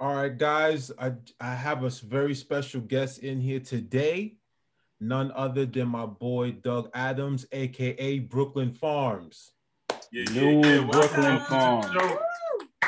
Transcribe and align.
All 0.00 0.14
right, 0.14 0.36
guys, 0.36 0.90
I, 0.98 1.12
I 1.38 1.54
have 1.54 1.84
a 1.84 1.90
very 1.90 2.34
special 2.34 2.80
guest 2.80 3.18
in 3.18 3.38
here 3.38 3.60
today. 3.60 4.36
None 4.98 5.30
other 5.34 5.66
than 5.66 5.88
my 5.88 6.06
boy 6.06 6.52
Doug 6.52 6.88
Adams, 6.94 7.44
aka 7.52 8.18
Brooklyn 8.20 8.72
Farms. 8.72 9.52
Yeah, 10.10 10.24
New 10.32 10.62
yeah, 10.62 10.76
yeah. 10.76 10.84
Brooklyn 10.90 11.22
Welcome 11.22 11.82
to 11.82 11.88
the 11.92 12.00
Farms. 12.00 12.18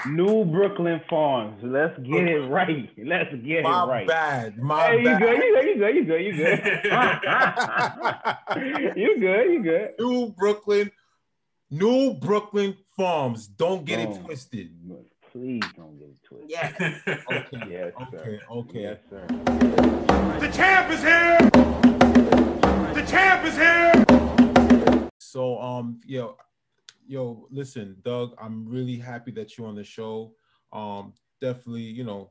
New 0.06 0.44
Brooklyn 0.46 1.02
Farms. 1.10 1.60
Let's 1.62 1.98
get 1.98 2.26
it 2.28 2.40
right. 2.48 2.88
Let's 2.96 3.34
get 3.44 3.62
My 3.62 3.84
it 3.84 3.88
right. 3.88 4.06
bad. 4.06 4.56
My 4.58 4.86
Hey, 4.86 4.98
you 5.00 5.04
bad. 5.04 5.20
good? 5.20 5.36
You 5.36 5.54
good? 5.54 5.66
You 5.66 5.76
good? 5.76 5.94
You 5.96 6.04
good? 6.04 6.24
You 6.24 6.32
good? 6.32 6.64
you 8.96 9.20
good? 9.20 9.52
You 9.52 9.62
good? 9.62 9.90
New 9.98 10.28
Brooklyn, 10.30 10.90
New 11.70 12.14
Brooklyn 12.14 12.74
Farms. 12.96 13.46
Don't 13.48 13.84
get 13.84 14.00
it 14.00 14.08
Boom. 14.08 14.24
twisted. 14.24 14.70
Please 15.32 15.62
don't 15.74 15.98
get 15.98 16.08
it 16.08 16.22
twisted. 16.22 16.50
Yes. 16.50 16.74
Okay. 17.32 17.66
Yes, 17.70 17.92
Okay. 18.02 18.18
sir. 18.22 18.40
Okay. 18.50 18.82
Yes, 18.82 18.98
sir. 19.08 19.26
The 20.40 20.50
champ 20.54 20.90
is 20.92 21.02
here. 21.02 21.38
The 22.92 23.04
champ 23.08 23.46
is 23.46 23.56
here. 23.56 25.08
So 25.18 25.58
um 25.58 26.00
yo 26.06 26.36
yo 27.06 27.46
listen 27.50 27.96
Doug 28.04 28.34
I'm 28.38 28.68
really 28.68 28.98
happy 28.98 29.30
that 29.32 29.56
you're 29.56 29.66
on 29.66 29.74
the 29.76 29.84
show 29.84 30.34
um 30.72 31.14
definitely 31.40 31.80
you 31.82 32.04
know 32.04 32.30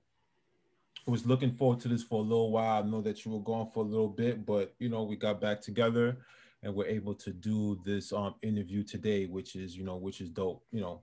was 1.07 1.25
looking 1.25 1.51
forward 1.51 1.79
to 1.79 1.87
this 1.87 2.03
for 2.03 2.19
a 2.19 2.23
little 2.23 2.51
while 2.51 2.83
I 2.83 2.87
know 2.87 3.01
that 3.01 3.25
you 3.25 3.31
were 3.31 3.39
gone 3.41 3.71
for 3.73 3.83
a 3.83 3.87
little 3.87 4.07
bit 4.09 4.45
but 4.45 4.75
you 4.77 4.87
know 4.89 5.01
we 5.01 5.15
got 5.15 5.41
back 5.41 5.61
together 5.61 6.17
and 6.61 6.75
we're 6.75 6.85
able 6.85 7.15
to 7.15 7.31
do 7.31 7.81
this 7.83 8.13
um 8.13 8.35
interview 8.43 8.83
today 8.83 9.25
which 9.25 9.55
is 9.55 9.75
you 9.75 9.83
know 9.83 9.95
which 9.97 10.21
is 10.21 10.29
dope 10.29 10.63
you 10.71 10.79
know 10.81 11.01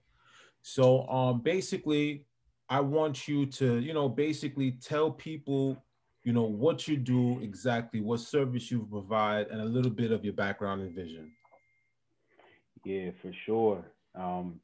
so 0.74 1.08
um 1.08 1.40
basically 1.40 2.24
I 2.68 2.80
want 2.80 3.26
you 3.26 3.46
to 3.46 3.78
you 3.78 3.94
know 3.94 4.08
basically 4.08 4.72
tell 4.72 5.10
people 5.10 5.82
you 6.24 6.32
know 6.32 6.44
what 6.44 6.86
you 6.86 6.96
do 6.96 7.40
exactly 7.40 8.00
what 8.00 8.20
service 8.20 8.70
you 8.70 8.86
provide 8.90 9.48
and 9.48 9.60
a 9.60 9.64
little 9.64 9.90
bit 9.90 10.12
of 10.12 10.24
your 10.24 10.34
background 10.34 10.82
and 10.82 10.94
vision 10.94 11.32
Yeah, 12.84 13.10
for 13.22 13.32
sure. 13.46 13.84
Um, 14.14 14.60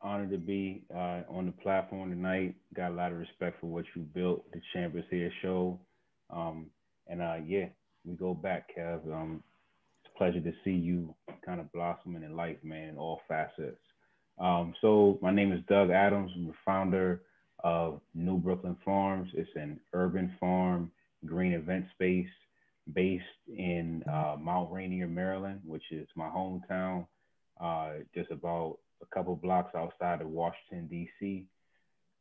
honored 0.00 0.30
to 0.30 0.38
be 0.38 0.84
uh, 0.94 1.22
on 1.28 1.46
the 1.46 1.52
platform 1.52 2.10
tonight. 2.10 2.54
Got 2.74 2.92
a 2.92 2.94
lot 2.94 3.12
of 3.12 3.18
respect 3.18 3.60
for 3.60 3.66
what 3.66 3.84
you 3.94 4.02
built, 4.02 4.50
the 4.52 4.60
Champ 4.72 4.96
Is 4.96 5.04
Here 5.10 5.32
show. 5.42 5.80
Um, 6.30 6.66
and 7.06 7.22
uh, 7.22 7.36
yeah, 7.46 7.66
we 8.04 8.14
go 8.14 8.34
back, 8.34 8.70
Kev. 8.76 9.06
Um, 9.12 9.42
it's 10.04 10.12
a 10.14 10.18
pleasure 10.18 10.40
to 10.40 10.52
see 10.64 10.72
you 10.72 11.14
kind 11.44 11.60
of 11.60 11.72
blossoming 11.72 12.22
in 12.22 12.36
life, 12.36 12.58
man, 12.62 12.90
in 12.90 12.98
all 12.98 13.20
facets. 13.28 13.85
Um, 14.38 14.74
so 14.80 15.18
my 15.22 15.30
name 15.30 15.52
is 15.52 15.60
Doug 15.68 15.90
Adams. 15.90 16.30
I'm 16.34 16.46
the 16.46 16.52
founder 16.64 17.22
of 17.60 18.00
New 18.14 18.36
Brooklyn 18.36 18.76
Farms. 18.84 19.30
It's 19.34 19.50
an 19.54 19.80
urban 19.92 20.34
farm 20.38 20.90
green 21.24 21.52
event 21.52 21.86
space 21.94 22.28
based 22.92 23.24
in 23.48 24.04
uh, 24.04 24.36
Mount 24.38 24.70
Rainier, 24.70 25.08
Maryland, 25.08 25.60
which 25.64 25.90
is 25.90 26.06
my 26.14 26.28
hometown 26.28 27.06
uh, 27.60 27.92
just 28.14 28.30
about 28.30 28.78
a 29.02 29.06
couple 29.14 29.34
blocks 29.36 29.74
outside 29.74 30.20
of 30.20 30.28
Washington, 30.28 30.86
D.C. 30.88 31.46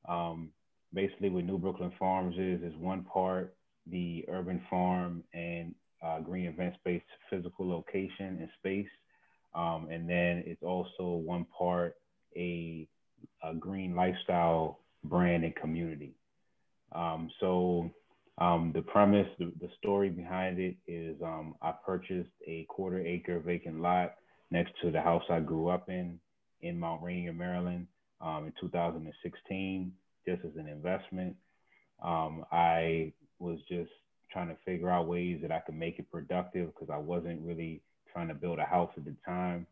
Um, 0.07 0.49
basically, 0.93 1.29
what 1.29 1.43
New 1.43 1.57
Brooklyn 1.57 1.91
Farms 1.99 2.35
is, 2.37 2.61
is 2.61 2.75
one 2.79 3.03
part 3.03 3.55
the 3.87 4.25
urban 4.29 4.61
farm 4.69 5.23
and 5.33 5.75
uh, 6.03 6.19
green 6.19 6.45
event 6.47 6.73
space 6.79 7.01
physical 7.29 7.69
location 7.69 8.37
and 8.39 8.49
space. 8.57 8.87
Um, 9.53 9.87
and 9.91 10.09
then 10.09 10.43
it's 10.45 10.63
also 10.63 11.03
one 11.03 11.45
part 11.57 11.95
a, 12.35 12.87
a 13.43 13.53
green 13.53 13.95
lifestyle 13.95 14.79
brand 15.03 15.43
and 15.43 15.55
community. 15.55 16.15
Um, 16.93 17.29
so 17.39 17.91
um, 18.37 18.71
the 18.73 18.81
premise, 18.81 19.27
the, 19.39 19.51
the 19.61 19.69
story 19.77 20.09
behind 20.09 20.59
it 20.59 20.75
is 20.87 21.15
um, 21.23 21.55
I 21.61 21.73
purchased 21.85 22.29
a 22.47 22.65
quarter 22.69 22.99
acre 22.99 23.39
vacant 23.39 23.81
lot 23.81 24.15
next 24.51 24.73
to 24.81 24.91
the 24.91 25.01
house 25.01 25.23
I 25.29 25.39
grew 25.39 25.69
up 25.69 25.89
in 25.89 26.19
in 26.61 26.79
Mount 26.79 27.03
Rainier, 27.03 27.33
Maryland, 27.33 27.85
um, 28.21 28.45
in 28.45 28.53
2016, 28.59 29.91
just 30.27 30.43
as 30.43 30.55
an 30.57 30.67
investment. 30.67 31.35
Um, 32.01 32.43
I 32.51 33.13
was 33.39 33.59
just 33.69 33.91
trying 34.31 34.47
to 34.47 34.57
figure 34.65 34.89
out 34.89 35.07
ways 35.07 35.39
that 35.41 35.51
I 35.51 35.59
could 35.59 35.75
make 35.75 35.99
it 35.99 36.11
productive 36.11 36.73
because 36.73 36.89
I 36.91 36.97
wasn't 36.97 37.41
really 37.41 37.81
trying 38.11 38.29
to 38.29 38.33
build 38.33 38.59
a 38.59 38.65
house 38.65 38.89
at 38.97 39.05
the 39.05 39.15
time. 39.25 39.67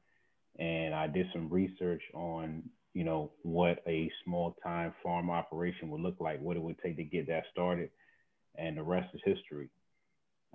And 0.60 0.94
I 0.94 1.08
did 1.08 1.28
some 1.34 1.50
research 1.50 2.02
on, 2.14 2.64
you 2.94 3.04
know, 3.04 3.32
what 3.42 3.80
a 3.88 4.12
small 4.24 4.56
time 4.64 4.94
farm 5.02 5.30
operation 5.30 5.90
would 5.90 6.02
look 6.02 6.18
like, 6.20 6.40
what 6.42 6.58
it 6.58 6.62
would 6.62 6.80
take 6.80 6.98
to 6.98 7.04
get 7.04 7.28
that 7.28 7.44
started. 7.52 7.90
And 8.56 8.78
the 8.78 8.84
rest 8.84 9.10
is 9.14 9.22
history. 9.26 9.70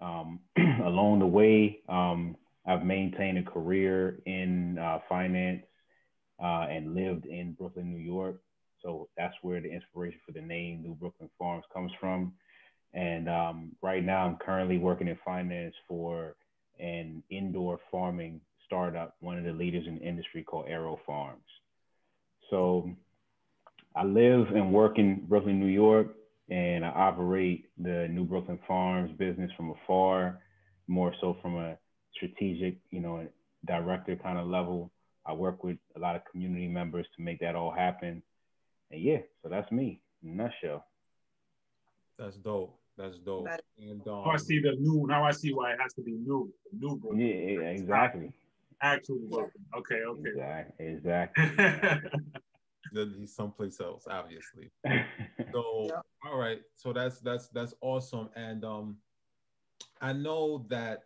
Um, 0.01 0.41
along 0.85 1.19
the 1.19 1.27
way, 1.27 1.81
um, 1.89 2.37
I've 2.67 2.85
maintained 2.85 3.39
a 3.39 3.43
career 3.43 4.21
in 4.27 4.79
uh, 4.79 4.99
finance 5.09 5.65
uh, 6.43 6.67
and 6.71 6.95
lived 6.95 7.27
in 7.27 7.55
Brooklyn, 7.55 7.91
New 7.91 7.99
York. 8.03 8.41
So 8.83 9.09
that's 9.17 9.35
where 9.43 9.61
the 9.61 9.73
inspiration 9.73 10.21
for 10.25 10.33
the 10.33 10.41
name 10.41 10.83
New 10.83 10.95
Brooklyn 10.95 11.31
Farms 11.39 11.65
comes 11.73 11.91
from. 11.99 12.35
And 12.95 13.29
um, 13.29 13.73
right 13.83 14.05
now, 14.05 14.27
I'm 14.27 14.37
currently 14.37 14.79
working 14.79 15.09
in 15.09 15.19
finance 15.25 15.75
for 15.89 16.37
an 16.79 17.23
indoor 17.31 17.81
farming 17.91 18.41
startup, 18.69 19.17
one 19.19 19.39
of 19.39 19.45
the 19.45 19.53
leaders 19.53 19.85
in 19.89 19.97
the 19.97 20.03
industry 20.03 20.45
called 20.45 20.67
AeroFarms. 20.67 21.49
So 22.51 22.91
I 23.97 24.05
live 24.05 24.47
and 24.55 24.73
work 24.73 24.99
in 24.99 25.27
Brooklyn, 25.27 25.59
New 25.59 25.67
York, 25.67 26.15
and 26.51 26.85
I 26.85 26.89
operate 26.89 27.67
the 27.79 28.07
New 28.09 28.25
Brooklyn 28.25 28.59
Farms 28.69 29.11
business 29.19 29.51
from 29.57 29.71
afar, 29.71 30.41
more 30.87 31.13
so 31.21 31.37
from 31.43 31.57
a 31.57 31.77
strategic, 32.15 32.77
you 32.91 33.01
know, 33.01 33.27
director 33.67 34.17
kind 34.17 34.39
of 34.39 34.47
level. 34.47 34.93
I 35.27 35.33
work 35.33 35.65
with 35.65 35.79
a 35.97 35.99
lot 35.99 36.17
of 36.17 36.23
community 36.31 36.69
members 36.69 37.07
to 37.17 37.23
make 37.23 37.41
that 37.41 37.55
all 37.55 37.73
happen. 37.73 38.23
And 38.91 39.03
yeah, 39.03 39.19
so 39.43 39.49
that's 39.49 39.71
me 39.73 40.01
in 40.23 40.31
a 40.31 40.35
nutshell. 40.35 40.87
That's 42.19 42.37
dope. 42.37 42.79
That's 42.97 43.17
dope. 43.19 43.47
And 43.79 44.01
Now 44.05 44.25
um, 44.25 44.31
I 44.31 44.37
see 44.37 44.61
the 44.61 44.73
new. 44.79 45.07
Now 45.07 45.25
I 45.25 45.31
see 45.31 45.53
why 45.53 45.73
it 45.73 45.79
has 45.81 45.95
to 45.95 46.03
be 46.03 46.13
new. 46.13 46.53
New 46.73 46.97
bro. 46.97 47.13
Yeah, 47.13 47.61
yeah, 47.61 47.69
exactly. 47.69 48.33
Actual 48.83 49.19
Brooklyn. 49.31 49.65
Okay, 49.77 50.03
okay. 50.03 50.31
Exactly. 50.79 50.87
Exactly. 50.87 51.61
then 52.93 53.15
he's 53.19 53.35
someplace 53.35 53.81
else, 53.81 54.07
obviously. 54.11 54.71
So 55.53 55.87
Yeah. 55.87 56.01
all 56.31 56.39
right. 56.39 56.61
So 56.75 56.93
that's 56.93 57.21
that's 57.21 57.49
that's 57.49 57.75
awesome. 57.81 58.29
And 58.37 58.65
um 58.65 58.99
I 60.01 60.13
know 60.13 60.67
that 60.69 61.05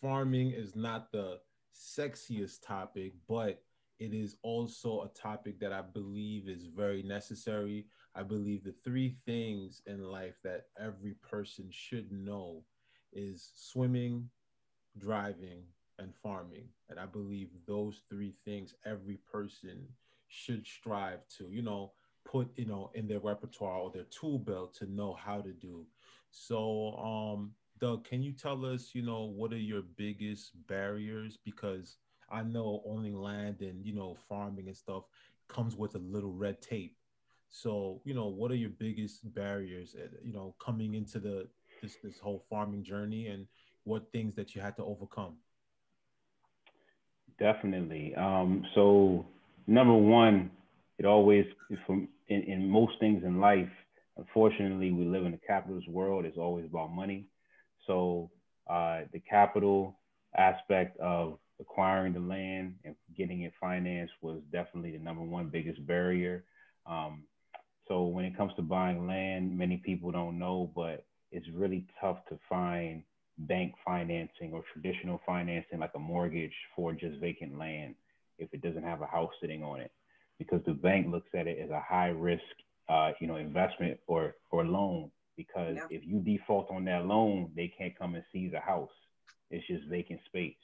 farming 0.00 0.52
is 0.52 0.74
not 0.74 1.12
the 1.12 1.40
sexiest 1.74 2.66
topic, 2.66 3.12
but 3.28 3.62
it 3.98 4.12
is 4.12 4.36
also 4.42 5.02
a 5.02 5.08
topic 5.18 5.60
that 5.60 5.72
I 5.72 5.82
believe 5.82 6.48
is 6.48 6.66
very 6.66 7.02
necessary. 7.02 7.86
I 8.14 8.22
believe 8.22 8.64
the 8.64 8.74
three 8.84 9.16
things 9.26 9.82
in 9.86 10.02
life 10.02 10.38
that 10.44 10.66
every 10.80 11.14
person 11.14 11.68
should 11.70 12.10
know 12.10 12.64
is 13.12 13.52
swimming, 13.54 14.28
driving, 14.98 15.64
and 16.04 16.14
farming. 16.16 16.68
And 16.90 17.00
I 17.00 17.06
believe 17.06 17.50
those 17.66 18.02
three 18.10 18.34
things 18.44 18.74
every 18.86 19.18
person 19.32 19.88
should 20.28 20.66
strive 20.66 21.26
to, 21.38 21.50
you 21.50 21.62
know, 21.62 21.92
put, 22.24 22.50
you 22.56 22.66
know, 22.66 22.90
in 22.94 23.08
their 23.08 23.20
repertoire 23.20 23.80
or 23.80 23.90
their 23.90 24.04
tool 24.04 24.38
belt 24.38 24.74
to 24.76 24.86
know 24.86 25.14
how 25.14 25.40
to 25.40 25.52
do. 25.52 25.86
So, 26.30 26.96
um, 26.98 27.52
Doug, 27.78 28.04
can 28.04 28.22
you 28.22 28.32
tell 28.32 28.64
us, 28.66 28.94
you 28.94 29.02
know, 29.02 29.24
what 29.24 29.52
are 29.52 29.58
your 29.58 29.82
biggest 29.82 30.52
barriers? 30.68 31.38
Because 31.44 31.98
I 32.30 32.42
know 32.42 32.82
owning 32.86 33.16
land 33.20 33.60
and, 33.62 33.84
you 33.84 33.94
know, 33.94 34.16
farming 34.28 34.68
and 34.68 34.76
stuff 34.76 35.04
comes 35.48 35.76
with 35.76 35.94
a 35.96 35.98
little 35.98 36.32
red 36.32 36.62
tape. 36.62 36.96
So, 37.50 38.00
you 38.04 38.14
know, 38.14 38.26
what 38.28 38.50
are 38.50 38.56
your 38.56 38.70
biggest 38.70 39.32
barriers, 39.34 39.94
uh, 39.96 40.08
you 40.24 40.32
know, 40.32 40.54
coming 40.58 40.94
into 40.94 41.20
the 41.20 41.48
this 41.82 41.96
this 42.02 42.18
whole 42.18 42.44
farming 42.50 42.82
journey 42.84 43.28
and 43.28 43.46
what 43.84 44.10
things 44.12 44.34
that 44.36 44.54
you 44.54 44.60
had 44.62 44.76
to 44.76 44.84
overcome? 44.84 45.43
Definitely. 47.38 48.14
Um, 48.14 48.64
so 48.74 49.26
number 49.66 49.94
one, 49.94 50.50
it 50.98 51.06
always 51.06 51.44
from 51.86 52.08
in, 52.28 52.42
in 52.42 52.68
most 52.68 52.92
things 53.00 53.22
in 53.24 53.40
life, 53.40 53.68
unfortunately, 54.16 54.92
we 54.92 55.04
live 55.04 55.26
in 55.26 55.34
a 55.34 55.46
capitalist 55.46 55.88
world. 55.88 56.24
It's 56.24 56.38
always 56.38 56.64
about 56.64 56.92
money. 56.92 57.26
So 57.86 58.30
uh, 58.70 59.02
the 59.12 59.20
capital 59.20 59.98
aspect 60.36 60.98
of 61.00 61.38
acquiring 61.60 62.12
the 62.12 62.20
land 62.20 62.74
and 62.84 62.94
getting 63.16 63.42
it 63.42 63.52
financed 63.60 64.12
was 64.20 64.40
definitely 64.52 64.92
the 64.92 64.98
number 64.98 65.22
one 65.22 65.48
biggest 65.48 65.84
barrier. 65.86 66.44
Um, 66.86 67.24
so 67.88 68.04
when 68.04 68.24
it 68.24 68.36
comes 68.36 68.52
to 68.56 68.62
buying 68.62 69.06
land, 69.06 69.56
many 69.56 69.76
people 69.78 70.10
don't 70.10 70.38
know, 70.38 70.70
but 70.74 71.04
it's 71.30 71.46
really 71.54 71.86
tough 72.00 72.18
to 72.28 72.38
find 72.48 73.02
bank 73.38 73.74
financing 73.84 74.52
or 74.52 74.62
traditional 74.72 75.20
financing 75.26 75.80
like 75.80 75.90
a 75.94 75.98
mortgage 75.98 76.54
for 76.76 76.92
just 76.92 77.18
vacant 77.20 77.58
land 77.58 77.94
if 78.38 78.48
it 78.52 78.62
doesn't 78.62 78.84
have 78.84 79.02
a 79.02 79.06
house 79.06 79.32
sitting 79.40 79.62
on 79.62 79.80
it 79.80 79.92
because 80.38 80.60
the 80.66 80.72
bank 80.72 81.06
looks 81.10 81.28
at 81.34 81.46
it 81.46 81.58
as 81.62 81.70
a 81.70 81.80
high 81.80 82.08
risk 82.08 82.42
uh, 82.88 83.12
you 83.20 83.26
know, 83.26 83.36
investment 83.36 83.98
or 84.06 84.36
or 84.50 84.64
loan 84.64 85.10
because 85.36 85.76
Yeah. 85.76 85.86
if 85.90 86.06
you 86.06 86.20
default 86.20 86.70
on 86.70 86.84
that 86.84 87.06
loan, 87.06 87.50
they 87.56 87.68
can't 87.68 87.96
come 87.98 88.14
and 88.14 88.24
seize 88.32 88.52
a 88.52 88.60
house. 88.60 88.92
It's 89.50 89.66
just 89.66 89.86
vacant 89.86 90.20
space. 90.26 90.56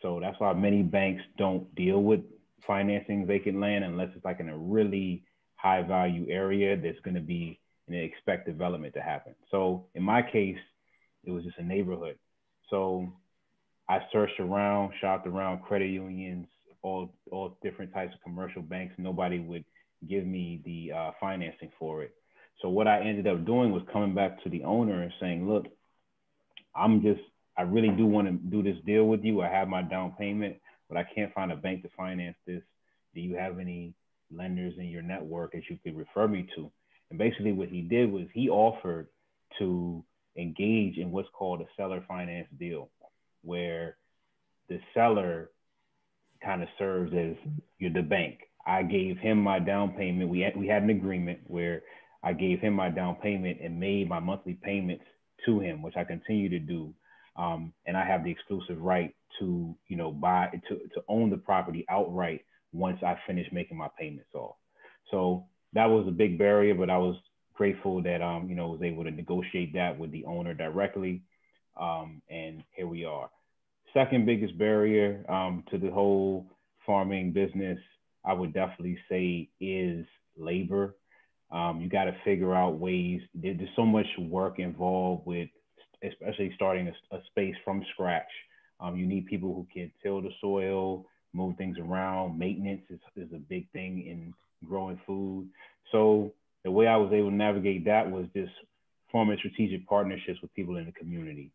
So 0.00 0.20
that's 0.20 0.38
why 0.40 0.52
many 0.54 0.82
banks 0.82 1.22
don't 1.36 1.72
deal 1.74 2.02
with 2.02 2.20
financing 2.66 3.26
vacant 3.26 3.60
land 3.60 3.84
unless 3.84 4.14
it's 4.14 4.24
like 4.24 4.40
in 4.40 4.48
a 4.48 4.56
really 4.56 5.24
high 5.56 5.82
value 5.82 6.26
area 6.30 6.76
that's 6.76 7.00
going 7.00 7.14
to 7.14 7.20
be 7.20 7.60
and 7.86 7.96
they 7.96 8.04
expect 8.04 8.46
development 8.46 8.94
to 8.94 9.02
happen. 9.02 9.34
So 9.50 9.86
in 9.94 10.02
my 10.02 10.22
case, 10.22 10.58
it 11.24 11.30
was 11.30 11.44
just 11.44 11.58
a 11.58 11.64
neighborhood. 11.64 12.16
So 12.70 13.12
I 13.88 13.98
searched 14.12 14.38
around, 14.38 14.92
shopped 15.00 15.26
around 15.26 15.62
credit 15.62 15.88
unions, 15.90 16.46
all 16.82 17.12
all 17.30 17.58
different 17.62 17.92
types 17.92 18.14
of 18.14 18.22
commercial 18.22 18.62
banks. 18.62 18.94
Nobody 18.98 19.38
would 19.38 19.64
give 20.08 20.24
me 20.24 20.62
the 20.64 20.96
uh, 20.96 21.10
financing 21.20 21.70
for 21.78 22.02
it. 22.02 22.14
So 22.62 22.68
what 22.68 22.86
I 22.86 23.00
ended 23.00 23.26
up 23.26 23.44
doing 23.44 23.72
was 23.72 23.82
coming 23.92 24.14
back 24.14 24.42
to 24.42 24.50
the 24.50 24.64
owner 24.64 25.02
and 25.02 25.12
saying, 25.20 25.48
"Look, 25.48 25.66
I'm 26.74 27.02
just 27.02 27.20
I 27.56 27.62
really 27.62 27.90
do 27.90 28.06
want 28.06 28.28
to 28.28 28.32
do 28.32 28.62
this 28.62 28.80
deal 28.86 29.04
with 29.04 29.24
you. 29.24 29.42
I 29.42 29.48
have 29.48 29.68
my 29.68 29.82
down 29.82 30.12
payment, 30.18 30.56
but 30.88 30.96
I 30.96 31.04
can't 31.14 31.34
find 31.34 31.52
a 31.52 31.56
bank 31.56 31.82
to 31.82 31.88
finance 31.96 32.36
this. 32.46 32.62
Do 33.14 33.20
you 33.20 33.34
have 33.34 33.58
any 33.58 33.92
lenders 34.32 34.74
in 34.78 34.86
your 34.86 35.02
network 35.02 35.52
that 35.52 35.68
you 35.68 35.78
could 35.82 35.96
refer 35.96 36.28
me 36.28 36.48
to?" 36.56 36.70
And 37.10 37.18
basically, 37.18 37.52
what 37.52 37.68
he 37.68 37.82
did 37.82 38.10
was 38.10 38.26
he 38.32 38.48
offered 38.48 39.08
to 39.58 40.04
engage 40.36 40.96
in 40.98 41.10
what's 41.10 41.28
called 41.32 41.60
a 41.60 41.66
seller 41.76 42.04
finance 42.06 42.48
deal, 42.58 42.90
where 43.42 43.96
the 44.68 44.78
seller 44.94 45.50
kind 46.42 46.62
of 46.62 46.68
serves 46.78 47.12
as 47.14 47.36
you're 47.78 47.92
the 47.92 48.02
bank. 48.02 48.40
I 48.66 48.82
gave 48.82 49.18
him 49.18 49.38
my 49.38 49.58
down 49.58 49.92
payment. 49.92 50.30
We 50.30 50.40
had, 50.40 50.56
we 50.56 50.66
had 50.66 50.82
an 50.82 50.90
agreement 50.90 51.40
where 51.46 51.82
I 52.22 52.32
gave 52.32 52.60
him 52.60 52.74
my 52.74 52.90
down 52.90 53.16
payment 53.16 53.58
and 53.62 53.80
made 53.80 54.08
my 54.08 54.20
monthly 54.20 54.54
payments 54.54 55.04
to 55.46 55.60
him, 55.60 55.82
which 55.82 55.96
I 55.96 56.04
continue 56.04 56.48
to 56.50 56.58
do. 56.58 56.94
Um, 57.36 57.72
and 57.86 57.96
I 57.96 58.04
have 58.04 58.24
the 58.24 58.30
exclusive 58.30 58.80
right 58.80 59.14
to, 59.38 59.74
you 59.88 59.96
know, 59.96 60.12
buy 60.12 60.48
to, 60.68 60.76
to 60.76 61.04
own 61.08 61.30
the 61.30 61.38
property 61.38 61.86
outright 61.88 62.44
once 62.72 63.02
I 63.02 63.16
finish 63.26 63.46
making 63.52 63.78
my 63.78 63.88
payments 63.98 64.34
off. 64.34 64.56
So 65.10 65.46
that 65.72 65.86
was 65.86 66.06
a 66.06 66.12
big 66.12 66.38
barrier, 66.38 66.74
but 66.74 66.90
I 66.90 66.98
was 66.98 67.16
grateful 67.60 68.00
that 68.00 68.22
um, 68.22 68.48
you 68.48 68.54
know, 68.54 68.68
was 68.68 68.80
able 68.82 69.04
to 69.04 69.10
negotiate 69.10 69.74
that 69.74 69.98
with 69.98 70.10
the 70.12 70.24
owner 70.24 70.54
directly. 70.54 71.20
Um, 71.78 72.22
and 72.30 72.64
here 72.74 72.86
we 72.86 73.04
are. 73.04 73.28
Second 73.92 74.24
biggest 74.24 74.56
barrier 74.56 75.26
um, 75.28 75.62
to 75.70 75.76
the 75.76 75.90
whole 75.90 76.46
farming 76.86 77.32
business, 77.32 77.78
I 78.24 78.32
would 78.32 78.54
definitely 78.54 78.96
say, 79.10 79.50
is 79.60 80.06
labor. 80.38 80.96
Um, 81.52 81.82
you 81.82 81.90
got 81.90 82.04
to 82.04 82.16
figure 82.24 82.54
out 82.54 82.78
ways. 82.78 83.20
There, 83.34 83.52
there's 83.52 83.68
so 83.76 83.84
much 83.84 84.06
work 84.18 84.58
involved 84.58 85.26
with, 85.26 85.50
especially 86.02 86.52
starting 86.54 86.88
a, 86.88 87.14
a 87.14 87.20
space 87.26 87.56
from 87.62 87.84
scratch. 87.92 88.32
Um, 88.80 88.96
you 88.96 89.06
need 89.06 89.26
people 89.26 89.52
who 89.52 89.66
can 89.70 89.92
till 90.02 90.22
the 90.22 90.30
soil, 90.40 91.04
move 91.34 91.58
things 91.58 91.76
around. 91.78 92.38
Maintenance 92.38 92.84
is, 92.88 93.00
is 93.16 93.30
a 93.34 93.38
big 93.38 93.70
thing 93.72 94.06
in 94.06 94.32
growing 94.66 94.98
food. 95.06 95.46
So 95.92 96.32
the 96.64 96.70
way 96.70 96.86
I 96.86 96.96
was 96.96 97.12
able 97.12 97.30
to 97.30 97.34
navigate 97.34 97.84
that 97.86 98.10
was 98.10 98.26
just 98.34 98.52
forming 99.10 99.38
strategic 99.38 99.86
partnerships 99.86 100.40
with 100.42 100.54
people 100.54 100.76
in 100.76 100.86
the 100.86 100.92
community. 100.92 101.52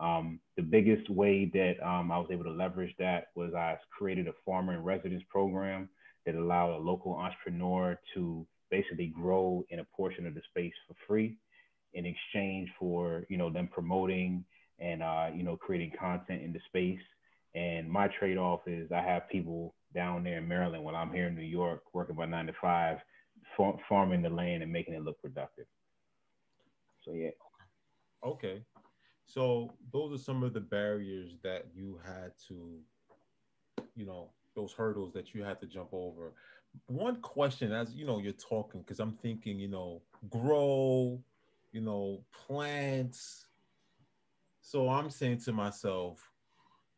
Um, 0.00 0.40
the 0.56 0.62
biggest 0.62 1.08
way 1.10 1.50
that 1.52 1.74
um, 1.86 2.10
I 2.10 2.18
was 2.18 2.28
able 2.30 2.44
to 2.44 2.50
leverage 2.50 2.94
that 2.98 3.28
was 3.34 3.54
I 3.54 3.76
created 3.96 4.28
a 4.28 4.32
farmer 4.44 4.74
in 4.74 4.82
residence 4.82 5.22
program 5.28 5.88
that 6.26 6.34
allowed 6.34 6.76
a 6.76 6.78
local 6.78 7.14
entrepreneur 7.14 7.98
to 8.14 8.46
basically 8.70 9.08
grow 9.08 9.64
in 9.70 9.80
a 9.80 9.84
portion 9.84 10.26
of 10.26 10.34
the 10.34 10.40
space 10.50 10.72
for 10.88 10.94
free 11.06 11.36
in 11.94 12.06
exchange 12.06 12.70
for 12.78 13.24
you 13.28 13.36
know 13.36 13.50
them 13.50 13.68
promoting 13.68 14.44
and 14.78 15.02
uh, 15.02 15.28
you 15.34 15.42
know 15.42 15.56
creating 15.56 15.92
content 15.98 16.42
in 16.42 16.52
the 16.52 16.60
space. 16.66 17.02
And 17.54 17.88
my 17.88 18.08
trade-off 18.08 18.60
is 18.66 18.90
I 18.90 19.02
have 19.02 19.28
people 19.28 19.74
down 19.94 20.24
there 20.24 20.38
in 20.38 20.48
Maryland 20.48 20.84
when 20.84 20.94
I'm 20.94 21.12
here 21.12 21.26
in 21.26 21.36
New 21.36 21.42
York 21.42 21.82
working 21.92 22.16
by 22.16 22.24
nine 22.24 22.46
to 22.46 22.54
five, 22.60 22.98
far- 23.56 23.78
farming 23.88 24.22
the 24.22 24.30
land 24.30 24.62
and 24.62 24.72
making 24.72 24.94
it 24.94 25.02
look 25.02 25.20
productive. 25.20 25.66
So 27.00 27.12
yeah. 27.12 27.30
Okay. 28.24 28.62
So 29.26 29.72
those 29.92 30.12
are 30.12 30.22
some 30.22 30.42
of 30.42 30.52
the 30.52 30.60
barriers 30.60 31.36
that 31.42 31.66
you 31.74 32.00
had 32.04 32.32
to, 32.48 32.78
you 33.96 34.06
know, 34.06 34.30
those 34.54 34.72
hurdles 34.72 35.12
that 35.14 35.34
you 35.34 35.42
had 35.42 35.60
to 35.60 35.66
jump 35.66 35.88
over. 35.92 36.32
One 36.86 37.16
question, 37.20 37.72
as 37.72 37.94
you 37.94 38.06
know, 38.06 38.18
you're 38.18 38.32
talking, 38.32 38.80
because 38.80 39.00
I'm 39.00 39.16
thinking, 39.22 39.58
you 39.58 39.68
know, 39.68 40.02
grow, 40.30 41.22
you 41.72 41.80
know, 41.80 42.22
plants. 42.46 43.46
So 44.60 44.88
I'm 44.88 45.10
saying 45.10 45.38
to 45.40 45.52
myself, 45.52 46.30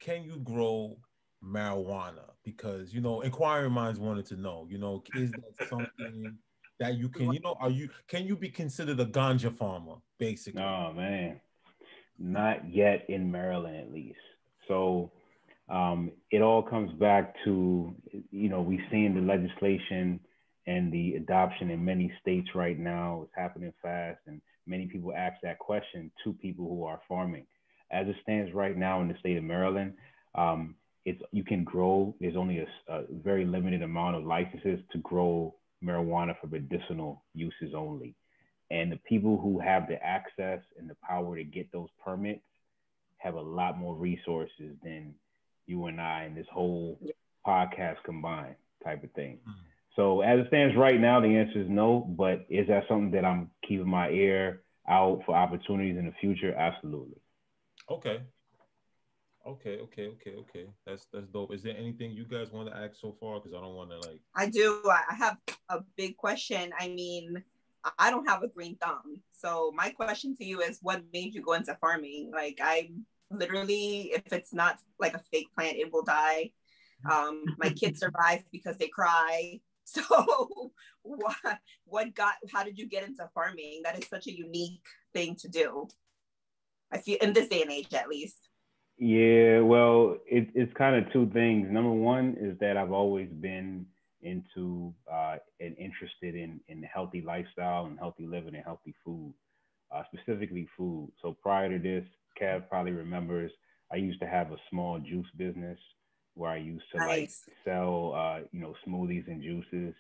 can 0.01 0.25
you 0.25 0.39
grow 0.39 0.97
marijuana? 1.45 2.31
Because 2.45 2.93
you 2.93 3.01
know, 3.01 3.21
inquiring 3.23 3.73
minds 3.73 3.99
wanted 3.99 4.27
to 4.27 4.37
know, 4.37 4.67
you 4.71 4.79
know, 4.79 5.03
is 5.15 5.33
that 5.33 5.69
something 5.69 6.37
that 6.81 6.95
you 6.97 7.09
can, 7.09 7.33
you 7.33 7.41
know, 7.41 7.57
are 7.61 7.71
you 7.71 7.89
can 8.09 8.25
you 8.25 8.37
be 8.37 8.49
considered 8.49 9.01
a 9.01 9.07
ganja 9.07 9.57
farmer, 9.57 9.97
basically? 10.19 10.63
Oh 10.63 10.93
man, 10.93 11.41
not 12.19 12.69
yet 12.69 13.07
in 13.09 13.31
Maryland 13.31 13.77
at 13.77 13.93
least. 13.93 14.19
So 14.69 15.13
um, 15.69 16.13
it 16.31 16.43
all 16.43 16.63
comes 16.63 16.93
back 16.93 17.35
to 17.45 17.95
you 18.31 18.49
know 18.49 18.61
we've 18.61 18.81
seen 18.91 19.15
the 19.15 19.21
legislation 19.21 20.21
and 20.67 20.93
the 20.93 21.15
adoption 21.15 21.71
in 21.71 21.85
many 21.85 22.13
states 22.21 22.49
right 22.55 22.79
now 22.79 23.23
it's 23.23 23.33
happening 23.37 23.73
fast, 23.83 24.21
and 24.27 24.41
many 24.67 24.87
people 24.87 25.13
ask 25.17 25.37
that 25.43 25.59
question 25.59 26.11
to 26.25 26.33
people 26.35 26.69
who 26.69 26.85
are 26.85 27.01
farming. 27.09 27.47
As 27.91 28.09
it 28.09 28.17
stands 28.23 28.53
right 28.53 28.77
now 28.77 29.01
in 29.03 29.09
the 29.09 29.19
state 29.21 29.37
of 29.37 29.45
Maryland, 29.45 29.95
um, 30.35 30.75
it's 31.05 31.21
you 31.33 31.45
can 31.45 31.65
grow. 31.65 32.15
There's 32.21 32.37
only 32.37 32.59
a, 32.59 32.93
a 32.93 33.03
very 33.23 33.45
limited 33.45 33.83
amount 33.83 34.17
of 34.17 34.25
licenses 34.25 34.81
to 34.93 34.99
grow 34.99 35.55
marijuana 35.83 36.35
for 36.41 36.47
medicinal 36.47 37.23
uses 37.35 37.75
only. 37.75 38.15
And 38.71 38.91
the 38.91 38.99
people 39.09 39.39
who 39.39 39.61
have 39.61 39.87
the 39.87 40.03
access 40.03 40.61
and 40.79 40.89
the 40.89 40.97
power 41.07 41.37
to 41.37 41.45
get 41.45 41.71
those 41.71 41.89
permits 42.03 42.41
have 43.19 43.35
a 43.35 43.41
lot 43.41 43.79
more 43.79 43.95
resources 43.95 44.77
than 44.83 45.15
you 45.67 45.87
and 45.87 46.01
I 46.01 46.25
and 46.25 46.37
this 46.37 46.47
whole 46.53 46.99
podcast 47.47 47.97
combined 48.05 48.57
type 48.83 49.05
of 49.05 49.13
thing. 49.13 49.39
Mm. 49.49 49.53
So 49.97 50.23
as 50.23 50.41
it 50.41 50.49
stands 50.49 50.77
right 50.77 51.01
now, 51.01 51.21
the 51.21 51.37
answer 51.37 51.61
is 51.61 51.69
no. 51.69 52.01
But 52.01 52.47
is 52.49 52.67
that 52.69 52.85
something 52.89 53.13
that 53.13 53.25
I'm 53.25 53.51
keeping 53.67 53.89
my 53.89 54.11
ear 54.11 54.63
out 54.89 55.23
for 55.25 55.37
opportunities 55.37 55.97
in 55.97 56.07
the 56.07 56.15
future? 56.21 56.55
Absolutely. 56.55 57.21
Okay. 57.91 58.23
Okay, 59.47 59.79
okay, 59.79 60.07
okay, 60.09 60.35
okay. 60.37 60.67
That's 60.87 61.07
that's 61.13 61.27
dope. 61.27 61.53
Is 61.53 61.63
there 61.63 61.77
anything 61.77 62.13
you 62.13 62.25
guys 62.25 62.51
want 62.51 62.69
to 62.69 62.77
ask 62.77 62.97
so 62.99 63.15
far? 63.21 63.41
Because 63.41 63.53
I 63.53 63.61
don't 63.61 63.75
want 63.75 63.91
to 63.91 63.99
like. 64.09 64.21
I 64.35 64.49
do. 64.49 64.81
I 64.89 65.15
have 65.15 65.37
a 65.69 65.81
big 65.97 66.17
question. 66.17 66.73
I 66.79 66.89
mean, 66.89 67.43
I 67.99 68.11
don't 68.11 68.27
have 68.27 68.43
a 68.43 68.49
green 68.49 68.77
thumb. 68.77 69.21
So 69.33 69.73
my 69.75 69.91
question 69.91 70.35
to 70.37 70.45
you 70.45 70.63
is 70.63 70.79
what 70.81 71.03
made 71.13 71.35
you 71.35 71.43
go 71.43 71.53
into 71.53 71.77
farming? 71.81 72.31
Like 72.33 72.59
I 72.63 72.91
literally, 73.31 74.13
if 74.15 74.33
it's 74.33 74.55
not 74.55 74.79
like 74.99 75.15
a 75.15 75.23
fake 75.31 75.49
plant, 75.55 75.77
it 75.77 75.93
will 75.93 76.05
die. 76.05 76.53
Um, 77.11 77.45
my 77.59 77.69
kids 77.69 78.01
survive 78.01 78.45
because 78.51 78.77
they 78.77 78.89
cry. 78.89 79.61
So 79.87 80.73
what 81.03 81.37
what 81.85 82.15
got 82.15 82.37
how 82.51 82.65
did 82.65 82.79
you 82.79 82.89
get 82.89 83.05
into 83.05 83.29
farming? 83.35 83.83
That 83.85 83.99
is 83.99 84.09
such 84.09 84.27
a 84.27 84.35
unique 84.35 84.81
thing 85.13 85.37
to 85.41 85.49
do. 85.49 85.89
I 86.91 86.97
feel 86.97 87.19
in 87.21 87.35
this 87.35 87.49
day 87.49 87.61
and 87.61 87.71
age 87.71 87.93
at 87.93 88.09
least. 88.09 88.49
Yeah, 88.99 89.61
well, 89.61 90.19
it, 90.27 90.49
it's 90.55 90.73
kind 90.75 90.95
of 90.97 91.13
two 91.13 91.29
things. 91.33 91.69
Number 91.71 91.91
one 91.91 92.37
is 92.41 92.59
that 92.61 92.77
I've 92.77 92.93
always 92.93 93.29
been 93.29 93.87
into 94.23 94.95
uh, 95.13 95.37
and 95.61 95.77
interested 95.79 96.35
in 96.35 96.61
in 96.69 96.83
healthy 96.83 97.21
lifestyle 97.21 97.87
and 97.87 97.99
healthy 97.99 98.27
living 98.27 98.55
and 98.55 98.65
healthy 98.65 98.95
food, 99.05 99.35
uh, 99.95 100.03
specifically 100.15 100.69
food. 100.77 101.11
So 101.21 101.37
prior 101.43 101.69
to 101.71 101.79
this, 101.79 102.05
Kev 102.41 102.69
probably 102.69 102.93
remembers 102.93 103.51
I 103.93 103.97
used 103.97 104.21
to 104.21 104.27
have 104.27 104.53
a 104.53 104.57
small 104.71 104.99
juice 105.01 105.27
business 105.37 105.79
where 106.35 106.51
I 106.51 106.57
used 106.59 106.87
to 106.93 107.01
like 107.01 107.33
sell, 107.65 108.15
uh, 108.15 108.41
you 108.53 108.61
know, 108.61 108.75
smoothies 108.87 109.27
and 109.27 109.43
juices, 109.43 109.95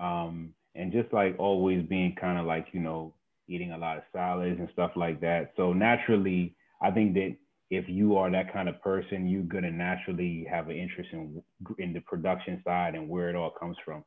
um, 0.00 0.54
and 0.74 0.92
just 0.92 1.12
like 1.12 1.36
always 1.38 1.86
being 1.86 2.14
kind 2.20 2.38
of 2.38 2.46
like 2.46 2.68
you 2.72 2.80
know 2.80 3.14
eating 3.48 3.72
a 3.72 3.78
lot 3.78 3.96
of 3.98 4.04
salads 4.12 4.58
and 4.60 4.68
stuff 4.72 4.92
like 4.96 5.20
that. 5.20 5.52
So 5.56 5.72
naturally, 5.72 6.54
I 6.80 6.90
think 6.90 7.14
that 7.14 7.36
if 7.70 7.88
you 7.88 8.16
are 8.16 8.30
that 8.30 8.52
kind 8.52 8.68
of 8.68 8.80
person, 8.82 9.28
you're 9.28 9.42
gonna 9.42 9.70
naturally 9.70 10.46
have 10.50 10.68
an 10.68 10.76
interest 10.76 11.10
in 11.12 11.42
in 11.78 11.92
the 11.92 12.00
production 12.00 12.60
side 12.64 12.94
and 12.94 13.08
where 13.08 13.28
it 13.28 13.36
all 13.36 13.50
comes 13.50 13.76
from. 13.84 14.04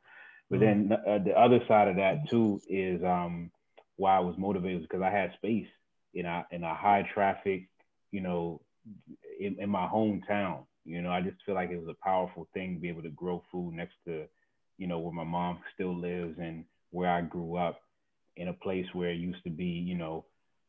But 0.49 0.59
then 0.59 0.91
uh, 0.91 1.17
the 1.19 1.31
other 1.31 1.59
side 1.67 1.87
of 1.87 1.95
that 1.95 2.29
too 2.29 2.61
is 2.69 3.03
um, 3.03 3.49
why 3.95 4.17
I 4.17 4.19
was 4.19 4.35
motivated 4.37 4.83
because 4.83 5.01
I 5.01 5.09
had 5.09 5.33
space 5.33 5.67
in 6.13 6.25
a 6.25 6.45
in 6.51 6.63
a 6.63 6.75
high 6.75 7.09
traffic, 7.13 7.69
you 8.11 8.21
know, 8.21 8.61
in, 9.39 9.57
in 9.59 9.69
my 9.69 9.87
hometown. 9.87 10.65
You 10.85 11.01
know, 11.01 11.11
I 11.11 11.21
just 11.21 11.37
feel 11.45 11.55
like 11.55 11.71
it 11.71 11.79
was 11.79 11.89
a 11.89 12.03
powerful 12.03 12.47
thing 12.53 12.75
to 12.75 12.81
be 12.81 12.89
able 12.89 13.03
to 13.03 13.09
grow 13.09 13.41
food 13.51 13.73
next 13.73 13.95
to, 14.05 14.25
you 14.77 14.85
know, 14.85 14.99
where 14.99 15.13
my 15.13 15.23
mom 15.23 15.59
still 15.73 15.97
lives 15.97 16.37
and 16.39 16.65
where 16.91 17.09
I 17.09 17.21
grew 17.21 17.55
up 17.55 17.79
in 18.35 18.49
a 18.49 18.53
place 18.53 18.85
where 18.93 19.09
it 19.09 19.19
used 19.19 19.43
to 19.45 19.49
be, 19.49 19.65
you 19.65 19.95
know, 19.95 20.25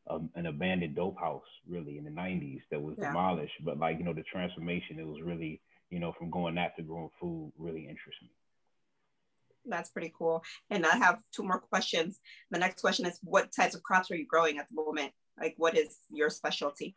um, 0.08 0.30
an 0.34 0.46
abandoned 0.46 0.96
dope 0.96 1.18
house 1.18 1.42
really 1.68 1.98
in 1.98 2.04
the 2.04 2.10
90s 2.10 2.60
that 2.70 2.80
was 2.80 2.96
yeah. 2.98 3.08
demolished. 3.08 3.54
But 3.64 3.78
like, 3.78 3.98
you 3.98 4.04
know, 4.04 4.12
the 4.12 4.22
transformation, 4.22 4.98
it 4.98 5.06
was 5.06 5.22
really, 5.22 5.60
you 5.90 5.98
know, 5.98 6.12
from 6.18 6.30
going 6.30 6.54
that 6.56 6.76
to 6.76 6.82
growing 6.82 7.10
food 7.20 7.52
really 7.58 7.82
interests 7.88 8.22
me. 8.22 8.30
That's 9.66 9.90
pretty 9.90 10.12
cool. 10.16 10.42
And 10.70 10.84
I 10.84 10.96
have 10.96 11.20
two 11.34 11.42
more 11.42 11.58
questions. 11.58 12.20
The 12.50 12.58
next 12.58 12.82
question 12.82 13.06
is 13.06 13.18
what 13.22 13.50
types 13.52 13.74
of 13.74 13.82
crops 13.82 14.10
are 14.10 14.16
you 14.16 14.26
growing 14.26 14.58
at 14.58 14.68
the 14.68 14.74
moment? 14.74 15.12
Like, 15.40 15.54
what 15.56 15.76
is 15.76 15.96
your 16.10 16.28
specialty? 16.28 16.94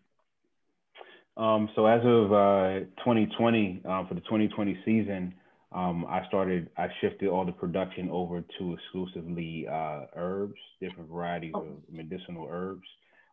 Um, 1.37 1.69
so 1.75 1.85
as 1.85 2.01
of 2.03 2.33
uh, 2.33 2.79
2020, 2.97 3.83
um, 3.85 4.07
for 4.07 4.15
the 4.15 4.21
2020 4.21 4.79
season, 4.83 5.33
um, 5.71 6.05
I 6.07 6.25
started, 6.27 6.69
I 6.77 6.87
shifted 7.01 7.29
all 7.29 7.45
the 7.45 7.51
production 7.51 8.09
over 8.09 8.43
to 8.57 8.73
exclusively 8.73 9.67
uh, 9.69 10.05
herbs, 10.15 10.59
different 10.81 11.09
varieties 11.09 11.53
oh. 11.55 11.61
of 11.61 11.67
medicinal 11.91 12.47
herbs, 12.49 12.87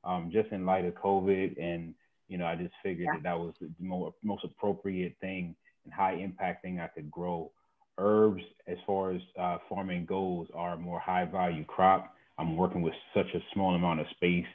um, 0.05 0.31
just 0.33 0.51
in 0.53 0.67
light 0.67 0.85
of 0.85 0.95
COVID. 0.95 1.61
And, 1.63 1.95
you 2.29 2.39
know, 2.39 2.47
I 2.47 2.57
just 2.57 2.75
figured 2.83 3.07
yeah. 3.07 3.15
that 3.15 3.23
that 3.23 3.39
was 3.39 3.55
the 3.61 3.71
more, 3.79 4.15
most 4.23 4.45
appropriate 4.45 5.17
thing 5.21 5.55
and 5.85 5.93
high 5.93 6.15
impact 6.15 6.63
thing 6.63 6.81
I 6.81 6.89
could 6.89 7.11
grow. 7.11 7.51
Herbs, 7.99 8.43
as 8.67 8.79
far 8.87 9.13
as 9.13 9.21
uh, 9.41 9.59
farming 9.69 10.07
goes, 10.07 10.49
are 10.55 10.77
more 10.77 10.99
high 10.99 11.27
value 11.27 11.65
crop. 11.65 12.15
I'm 12.37 12.57
working 12.57 12.83
with 12.83 12.95
such 13.15 13.29
a 13.35 13.39
small 13.53 13.77
amount 13.77 14.01
of 14.01 14.07
space 14.11 14.47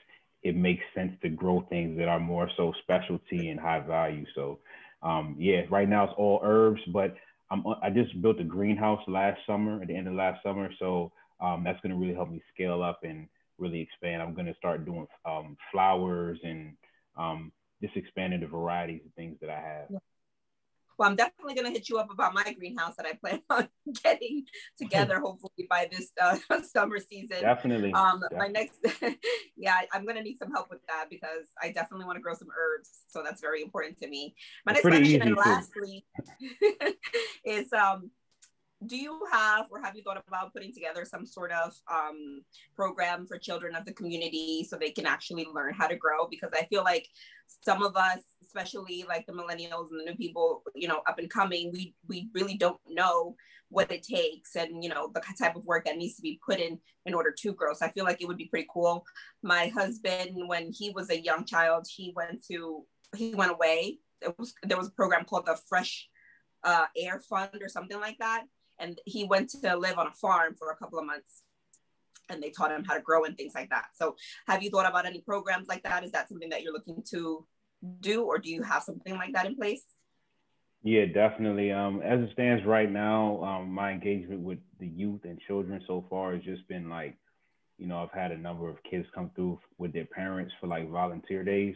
it 0.43 0.55
makes 0.55 0.83
sense 0.95 1.11
to 1.21 1.29
grow 1.29 1.65
things 1.69 1.97
that 1.97 2.07
are 2.07 2.19
more 2.19 2.49
so 2.55 2.73
specialty 2.83 3.49
and 3.49 3.59
high 3.59 3.81
value. 3.81 4.25
So, 4.35 4.59
um, 5.03 5.35
yeah, 5.37 5.61
right 5.69 5.87
now 5.87 6.05
it's 6.05 6.13
all 6.17 6.39
herbs, 6.43 6.81
but 6.93 7.15
I'm, 7.51 7.63
I 7.81 7.89
just 7.89 8.21
built 8.21 8.39
a 8.39 8.43
greenhouse 8.43 9.01
last 9.07 9.39
summer 9.47 9.81
at 9.81 9.87
the 9.87 9.95
end 9.95 10.07
of 10.07 10.13
last 10.13 10.43
summer. 10.43 10.69
So 10.79 11.11
um, 11.41 11.63
that's 11.63 11.79
going 11.81 11.91
to 11.91 11.97
really 11.97 12.13
help 12.13 12.29
me 12.29 12.41
scale 12.53 12.83
up 12.83 12.99
and 13.03 13.27
really 13.57 13.81
expand. 13.81 14.21
I'm 14.21 14.33
going 14.33 14.45
to 14.45 14.55
start 14.55 14.85
doing 14.85 15.07
um, 15.25 15.57
flowers 15.71 16.39
and 16.43 16.73
um, 17.17 17.51
just 17.81 17.95
expanding 17.95 18.41
the 18.41 18.47
varieties 18.47 19.01
of 19.05 19.13
things 19.13 19.37
that 19.41 19.49
I 19.49 19.59
have 19.59 20.01
well, 20.99 21.09
I'm 21.09 21.15
definitely 21.15 21.55
going 21.55 21.65
to 21.65 21.71
hit 21.71 21.87
you 21.87 21.97
up 21.97 22.11
about 22.11 22.33
my 22.33 22.53
greenhouse 22.59 22.95
that 22.97 23.05
I 23.05 23.13
plan 23.13 23.41
on 23.49 23.69
getting 24.03 24.43
together, 24.77 25.21
hopefully 25.21 25.65
by 25.69 25.87
this 25.89 26.11
uh, 26.21 26.37
summer 26.63 26.97
season. 26.99 27.41
Definitely. 27.41 27.93
Um, 27.93 28.19
definitely. 28.19 28.37
my 28.37 28.47
next, 28.47 29.17
yeah, 29.57 29.75
I'm 29.93 30.03
going 30.03 30.17
to 30.17 30.21
need 30.21 30.37
some 30.37 30.51
help 30.51 30.69
with 30.69 30.85
that 30.87 31.05
because 31.09 31.47
I 31.61 31.71
definitely 31.71 32.05
want 32.05 32.17
to 32.17 32.21
grow 32.21 32.33
some 32.33 32.49
herbs. 32.49 32.89
So 33.07 33.23
that's 33.23 33.39
very 33.39 33.61
important 33.61 33.97
to 33.99 34.09
me. 34.09 34.35
My 34.65 34.73
it's 34.73 34.83
next 34.83 34.97
question, 34.97 35.21
and 35.21 35.37
lastly, 35.37 36.05
is 37.45 37.71
um, 37.71 38.11
do 38.85 38.95
you 38.95 39.19
have 39.31 39.65
or 39.71 39.81
have 39.81 39.95
you 39.95 40.01
thought 40.03 40.23
about 40.27 40.53
putting 40.53 40.73
together 40.73 41.03
some 41.03 41.25
sort 41.25 41.51
of 41.51 41.73
um, 41.91 42.41
program 42.75 43.25
for 43.25 43.37
children 43.37 43.75
of 43.75 43.85
the 43.85 43.93
community 43.93 44.65
so 44.67 44.77
they 44.77 44.91
can 44.91 45.05
actually 45.05 45.45
learn 45.53 45.73
how 45.73 45.87
to 45.87 45.95
grow? 45.95 46.27
Because 46.29 46.51
i 46.53 46.65
feel 46.65 46.83
like 46.83 47.07
some 47.65 47.83
of 47.83 47.95
us 47.95 48.19
especially 48.43 49.05
like 49.07 49.25
the 49.25 49.33
millennials 49.33 49.89
and 49.91 49.99
the 49.99 50.05
new 50.05 50.15
people 50.15 50.63
you 50.75 50.87
know 50.87 51.01
up 51.07 51.19
and 51.19 51.29
coming 51.29 51.71
we 51.73 51.93
we 52.07 52.29
really 52.33 52.55
don't 52.55 52.79
know 52.87 53.35
what 53.69 53.91
it 53.91 54.03
takes 54.03 54.55
and 54.55 54.83
you 54.83 54.89
know 54.89 55.11
the 55.13 55.21
type 55.37 55.55
of 55.55 55.65
work 55.65 55.85
that 55.85 55.97
needs 55.97 56.15
to 56.15 56.21
be 56.21 56.39
put 56.45 56.59
in 56.59 56.79
in 57.05 57.13
order 57.13 57.31
to 57.31 57.53
grow. 57.53 57.73
So 57.73 57.85
i 57.85 57.91
feel 57.91 58.05
like 58.05 58.21
it 58.21 58.27
would 58.27 58.37
be 58.37 58.47
pretty 58.47 58.67
cool. 58.71 59.05
My 59.43 59.67
husband 59.67 60.31
when 60.47 60.71
he 60.71 60.91
was 60.91 61.09
a 61.09 61.19
young 61.19 61.45
child 61.45 61.87
he 61.93 62.13
went 62.15 62.45
to 62.47 62.85
he 63.15 63.35
went 63.35 63.51
away. 63.51 63.99
Was 64.37 64.53
there 64.63 64.77
was 64.77 64.87
a 64.87 64.91
program 64.91 65.25
called 65.25 65.45
the 65.45 65.57
fresh 65.67 66.07
uh, 66.63 66.85
air 66.97 67.21
fund 67.21 67.61
or 67.61 67.69
something 67.69 67.99
like 67.99 68.17
that 68.19 68.43
and 68.79 68.99
he 69.05 69.23
went 69.25 69.49
to 69.49 69.75
live 69.75 69.97
on 69.97 70.07
a 70.07 70.11
farm 70.11 70.55
for 70.57 70.71
a 70.71 70.75
couple 70.75 70.99
of 70.99 71.05
months 71.05 71.43
and 72.29 72.41
they 72.41 72.49
taught 72.49 72.71
him 72.71 72.83
how 72.83 72.93
to 72.93 73.01
grow 73.01 73.25
and 73.25 73.35
things 73.35 73.53
like 73.55 73.69
that. 73.69 73.87
So 73.95 74.15
have 74.47 74.63
you 74.63 74.69
thought 74.69 74.87
about 74.87 75.05
any 75.05 75.21
programs 75.21 75.67
like 75.67 75.83
that? 75.83 76.03
Is 76.03 76.11
that 76.11 76.29
something 76.29 76.49
that 76.49 76.61
you're 76.61 76.73
looking 76.73 77.03
to 77.11 77.45
do 77.99 78.23
or 78.23 78.37
do 78.37 78.49
you 78.49 78.61
have 78.61 78.83
something 78.83 79.15
like 79.15 79.33
that 79.33 79.45
in 79.45 79.55
place? 79.55 79.83
Yeah 80.83 81.05
definitely. 81.05 81.71
Um, 81.71 82.01
as 82.01 82.19
it 82.21 82.29
stands 82.33 82.65
right 82.65 82.91
now 82.91 83.43
um, 83.43 83.71
my 83.71 83.91
engagement 83.91 84.41
with 84.41 84.59
the 84.79 84.87
youth 84.87 85.21
and 85.23 85.39
children 85.47 85.81
so 85.87 86.05
far 86.09 86.33
has 86.33 86.43
just 86.43 86.67
been 86.67 86.89
like 86.89 87.17
you 87.77 87.87
know 87.87 88.01
i've 88.03 88.11
had 88.17 88.31
a 88.31 88.37
number 88.37 88.69
of 88.69 88.75
kids 88.89 89.05
come 89.13 89.31
through 89.35 89.59
with 89.77 89.93
their 89.93 90.05
parents 90.05 90.53
for 90.59 90.67
like 90.67 90.89
volunteer 90.89 91.43
days. 91.43 91.75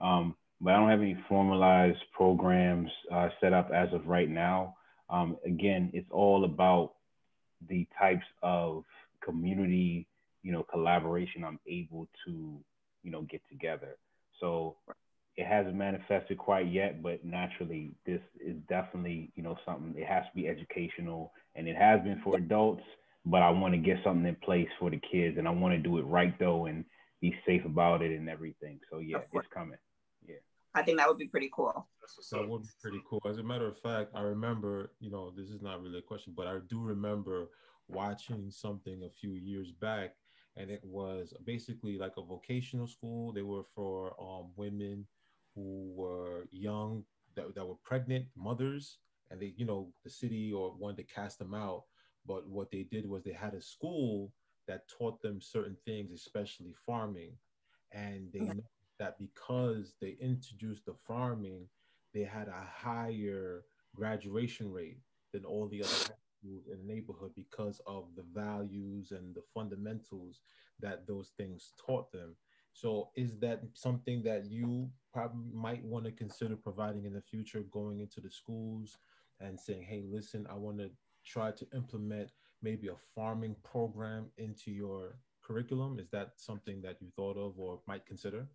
Um, 0.00 0.34
but 0.60 0.74
i 0.74 0.76
don't 0.76 0.90
have 0.90 1.00
any 1.00 1.16
formalized 1.28 2.02
programs 2.12 2.90
uh, 3.12 3.28
set 3.40 3.52
up 3.52 3.70
as 3.72 3.92
of 3.92 4.06
right 4.06 4.28
now 4.28 4.74
um, 5.10 5.36
again, 5.44 5.90
it's 5.92 6.10
all 6.10 6.44
about 6.44 6.92
the 7.68 7.86
types 7.98 8.26
of 8.42 8.84
community, 9.22 10.06
you 10.42 10.52
know, 10.52 10.62
collaboration 10.62 11.44
I'm 11.44 11.58
able 11.66 12.08
to, 12.26 12.58
you 13.02 13.10
know, 13.10 13.22
get 13.22 13.42
together. 13.48 13.96
So 14.40 14.76
it 15.36 15.46
hasn't 15.46 15.76
manifested 15.76 16.38
quite 16.38 16.70
yet, 16.70 17.02
but 17.02 17.24
naturally, 17.24 17.92
this 18.06 18.20
is 18.44 18.56
definitely, 18.68 19.30
you 19.34 19.42
know, 19.42 19.56
something. 19.64 19.94
It 19.96 20.06
has 20.06 20.24
to 20.24 20.34
be 20.34 20.48
educational, 20.48 21.32
and 21.54 21.68
it 21.68 21.76
has 21.76 22.00
been 22.02 22.20
for 22.22 22.36
adults. 22.36 22.82
But 23.24 23.42
I 23.42 23.50
want 23.50 23.74
to 23.74 23.78
get 23.78 23.98
something 24.04 24.26
in 24.26 24.36
place 24.36 24.68
for 24.78 24.90
the 24.90 25.00
kids, 25.10 25.38
and 25.38 25.46
I 25.46 25.50
want 25.50 25.74
to 25.74 25.78
do 25.78 25.98
it 25.98 26.02
right 26.02 26.36
though, 26.38 26.66
and 26.66 26.84
be 27.20 27.34
safe 27.46 27.64
about 27.64 28.02
it 28.02 28.16
and 28.16 28.28
everything. 28.28 28.80
So 28.90 28.98
yeah, 28.98 29.18
it's 29.32 29.46
coming. 29.52 29.78
I 30.74 30.82
think 30.82 30.98
that 30.98 31.08
would 31.08 31.18
be 31.18 31.28
pretty 31.28 31.50
cool. 31.52 31.88
That 32.32 32.48
would 32.48 32.62
be 32.62 32.68
pretty 32.80 33.00
cool. 33.08 33.22
As 33.28 33.38
a 33.38 33.42
matter 33.42 33.66
of 33.66 33.78
fact, 33.78 34.12
I 34.14 34.20
remember, 34.20 34.92
you 35.00 35.10
know, 35.10 35.32
this 35.36 35.50
is 35.50 35.60
not 35.60 35.82
really 35.82 35.98
a 35.98 36.02
question, 36.02 36.34
but 36.36 36.46
I 36.46 36.58
do 36.68 36.80
remember 36.80 37.50
watching 37.88 38.50
something 38.50 39.02
a 39.02 39.10
few 39.10 39.34
years 39.34 39.72
back, 39.72 40.14
and 40.56 40.70
it 40.70 40.82
was 40.84 41.32
basically 41.44 41.98
like 41.98 42.12
a 42.16 42.22
vocational 42.22 42.86
school. 42.86 43.32
They 43.32 43.42
were 43.42 43.64
for 43.74 44.14
um, 44.20 44.50
women 44.56 45.06
who 45.54 45.92
were 45.94 46.46
young, 46.50 47.04
that, 47.34 47.54
that 47.54 47.66
were 47.66 47.76
pregnant 47.84 48.26
mothers, 48.36 48.98
and 49.30 49.40
they, 49.40 49.54
you 49.56 49.66
know, 49.66 49.92
the 50.04 50.10
city 50.10 50.52
or 50.52 50.74
wanted 50.76 50.98
to 50.98 51.14
cast 51.14 51.38
them 51.38 51.54
out. 51.54 51.84
But 52.26 52.46
what 52.48 52.70
they 52.70 52.82
did 52.82 53.08
was 53.08 53.22
they 53.24 53.32
had 53.32 53.54
a 53.54 53.62
school 53.62 54.32
that 54.66 54.88
taught 54.88 55.20
them 55.22 55.40
certain 55.40 55.76
things, 55.84 56.12
especially 56.12 56.74
farming, 56.86 57.32
and 57.92 58.28
they 58.32 58.50
that 58.98 59.18
because 59.18 59.94
they 60.00 60.16
introduced 60.20 60.86
the 60.86 60.94
farming, 61.06 61.66
they 62.14 62.22
had 62.22 62.48
a 62.48 62.66
higher 62.70 63.64
graduation 63.94 64.72
rate 64.72 64.98
than 65.32 65.44
all 65.44 65.68
the 65.68 65.82
other 65.82 65.88
schools 65.88 66.68
in 66.72 66.78
the 66.78 66.94
neighborhood 66.94 67.32
because 67.34 67.80
of 67.86 68.04
the 68.16 68.24
values 68.34 69.12
and 69.12 69.34
the 69.34 69.42
fundamentals 69.54 70.40
that 70.80 71.06
those 71.06 71.32
things 71.36 71.72
taught 71.84 72.10
them. 72.12 72.34
So, 72.72 73.10
is 73.16 73.38
that 73.40 73.62
something 73.74 74.22
that 74.22 74.46
you 74.50 74.88
probably 75.12 75.50
might 75.52 75.84
want 75.84 76.04
to 76.04 76.12
consider 76.12 76.54
providing 76.54 77.06
in 77.06 77.14
the 77.14 77.20
future, 77.20 77.64
going 77.72 78.00
into 78.00 78.20
the 78.20 78.30
schools 78.30 78.98
and 79.40 79.58
saying, 79.58 79.82
hey, 79.82 80.04
listen, 80.08 80.46
I 80.50 80.54
want 80.54 80.78
to 80.78 80.90
try 81.24 81.50
to 81.50 81.66
implement 81.74 82.30
maybe 82.62 82.88
a 82.88 82.96
farming 83.14 83.56
program 83.64 84.26
into 84.36 84.70
your 84.70 85.18
curriculum? 85.42 85.98
Is 85.98 86.08
that 86.10 86.32
something 86.36 86.80
that 86.82 86.96
you 87.00 87.08
thought 87.16 87.36
of 87.36 87.58
or 87.58 87.80
might 87.86 88.06
consider? 88.06 88.46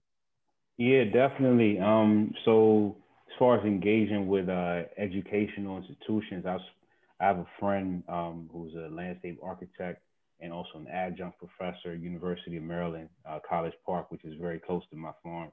Yeah, 0.77 1.03
definitely. 1.05 1.79
Um, 1.79 2.33
so 2.45 2.97
as 3.27 3.33
far 3.37 3.59
as 3.59 3.65
engaging 3.65 4.27
with 4.27 4.49
uh, 4.49 4.83
educational 4.97 5.77
institutions, 5.77 6.45
I, 6.45 6.53
was, 6.53 6.61
I 7.19 7.25
have 7.25 7.37
a 7.37 7.47
friend 7.59 8.03
um, 8.09 8.49
who's 8.51 8.73
a 8.75 8.93
landscape 8.93 9.39
architect 9.43 10.01
and 10.39 10.51
also 10.51 10.71
an 10.75 10.87
adjunct 10.87 11.37
professor 11.37 11.91
at 11.93 11.99
University 11.99 12.57
of 12.57 12.63
Maryland, 12.63 13.09
uh, 13.29 13.39
College 13.47 13.73
Park, 13.85 14.11
which 14.11 14.25
is 14.25 14.33
very 14.41 14.59
close 14.59 14.81
to 14.89 14.97
my 14.97 15.11
farm. 15.21 15.51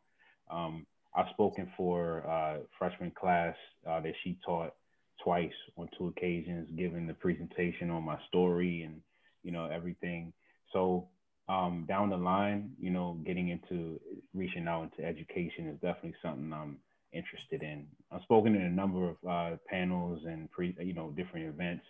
Um, 0.50 0.86
I've 1.14 1.28
spoken 1.32 1.70
for 1.76 2.26
uh, 2.26 2.58
freshman 2.78 3.10
class 3.12 3.54
uh, 3.88 4.00
that 4.00 4.14
she 4.24 4.38
taught 4.44 4.74
twice 5.22 5.52
on 5.76 5.88
two 5.98 6.08
occasions, 6.08 6.66
giving 6.76 7.06
the 7.06 7.14
presentation 7.14 7.90
on 7.90 8.04
my 8.04 8.18
story 8.28 8.82
and 8.82 9.00
you 9.42 9.52
know 9.52 9.66
everything. 9.66 10.32
So 10.72 11.08
um, 11.50 11.84
down 11.88 12.10
the 12.10 12.16
line, 12.16 12.70
you 12.78 12.90
know, 12.90 13.18
getting 13.26 13.48
into 13.48 14.00
reaching 14.32 14.68
out 14.68 14.84
into 14.84 15.04
education 15.04 15.66
is 15.66 15.74
definitely 15.80 16.14
something 16.22 16.52
I'm 16.52 16.78
interested 17.12 17.62
in. 17.62 17.86
I've 18.12 18.22
spoken 18.22 18.54
in 18.54 18.62
a 18.62 18.70
number 18.70 19.08
of 19.10 19.16
uh, 19.28 19.56
panels 19.68 20.22
and 20.26 20.48
pre, 20.52 20.76
you 20.78 20.94
know, 20.94 21.10
different 21.10 21.46
events 21.46 21.84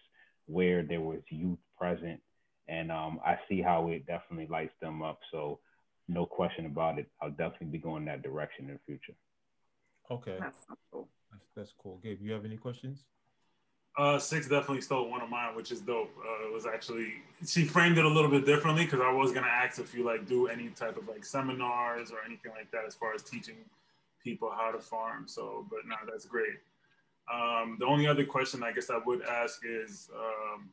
where 0.46 0.82
there 0.82 1.02
was 1.02 1.20
youth 1.28 1.58
present, 1.78 2.20
and 2.68 2.90
um, 2.90 3.20
I 3.24 3.36
see 3.48 3.60
how 3.60 3.88
it 3.88 4.06
definitely 4.06 4.46
lights 4.50 4.72
them 4.80 5.02
up. 5.02 5.18
So, 5.30 5.60
no 6.08 6.24
question 6.24 6.64
about 6.64 6.98
it. 6.98 7.08
I'll 7.20 7.30
definitely 7.30 7.68
be 7.68 7.78
going 7.78 8.06
that 8.06 8.22
direction 8.22 8.64
in 8.64 8.72
the 8.72 8.80
future. 8.86 9.14
Okay, 10.10 10.38
that's 10.40 10.56
cool. 10.90 11.08
That's, 11.30 11.44
that's 11.54 11.72
cool. 11.80 12.00
Gabe, 12.02 12.18
you 12.22 12.32
have 12.32 12.46
any 12.46 12.56
questions? 12.56 13.04
Uh, 13.98 14.18
six 14.18 14.48
definitely 14.48 14.80
stole 14.80 15.10
one 15.10 15.20
of 15.20 15.28
mine, 15.28 15.54
which 15.54 15.72
is 15.72 15.80
dope. 15.80 16.14
Uh, 16.18 16.46
it 16.46 16.52
was 16.52 16.64
actually 16.64 17.14
she 17.46 17.64
framed 17.64 17.98
it 17.98 18.04
a 18.04 18.08
little 18.08 18.30
bit 18.30 18.46
differently 18.46 18.84
because 18.84 19.00
I 19.00 19.12
was 19.12 19.32
gonna 19.32 19.48
ask 19.48 19.80
if 19.80 19.94
you 19.94 20.04
like 20.04 20.26
do 20.28 20.46
any 20.46 20.68
type 20.68 20.96
of 20.96 21.08
like 21.08 21.24
seminars 21.24 22.12
or 22.12 22.18
anything 22.24 22.52
like 22.52 22.70
that 22.70 22.84
as 22.86 22.94
far 22.94 23.14
as 23.14 23.22
teaching 23.22 23.56
people 24.22 24.50
how 24.50 24.70
to 24.70 24.78
farm. 24.78 25.26
So, 25.26 25.66
but 25.70 25.80
no, 25.86 25.96
that's 26.08 26.24
great. 26.24 26.60
Um, 27.32 27.76
the 27.78 27.86
only 27.86 28.06
other 28.06 28.24
question 28.24 28.62
I 28.62 28.72
guess 28.72 28.90
I 28.90 28.98
would 29.04 29.22
ask 29.22 29.62
is, 29.64 30.08
um, 30.14 30.70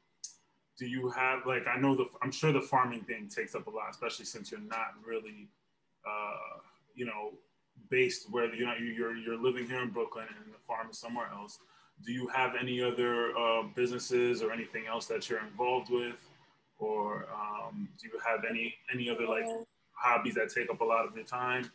do 0.78 0.86
you 0.86 1.10
have 1.10 1.46
like 1.46 1.66
I 1.68 1.80
know 1.80 1.96
the 1.96 2.06
I'm 2.22 2.32
sure 2.32 2.52
the 2.52 2.62
farming 2.62 3.02
thing 3.02 3.30
takes 3.30 3.56
up 3.56 3.66
a 3.68 3.70
lot, 3.70 3.90
especially 3.90 4.26
since 4.26 4.52
you're 4.52 4.60
not 4.62 4.94
really, 5.04 5.48
uh, 6.08 6.60
you 6.96 7.06
know, 7.06 7.34
based 7.90 8.32
where 8.32 8.54
you're 8.54 8.68
not 8.68 8.80
you're 8.80 9.16
you're 9.16 9.42
living 9.42 9.68
here 9.68 9.82
in 9.82 9.90
Brooklyn 9.90 10.28
and 10.30 10.54
the 10.54 10.60
farm 10.68 10.88
is 10.92 11.00
somewhere 11.00 11.30
else. 11.34 11.60
Do 12.06 12.12
you 12.12 12.28
have 12.28 12.54
any 12.60 12.82
other 12.82 13.38
uh, 13.38 13.64
businesses 13.76 14.42
or 14.42 14.52
anything 14.52 14.86
else 14.88 15.08
that 15.08 15.30
you're 15.30 15.40
involved 15.40 15.90
with, 15.90 16.16
or 16.80 17.28
um, 17.34 17.90
do 18.00 18.08
you 18.08 18.20
have 18.26 18.44
any 18.50 18.76
any 18.94 19.10
other 19.10 19.28
like 19.28 19.46
hobbies 19.94 20.36
that 20.36 20.54
take 20.54 20.70
up 20.70 20.82
a 20.82 20.84
lot 20.84 21.06
of 21.06 21.16
your 21.16 21.26
time? 21.26 21.70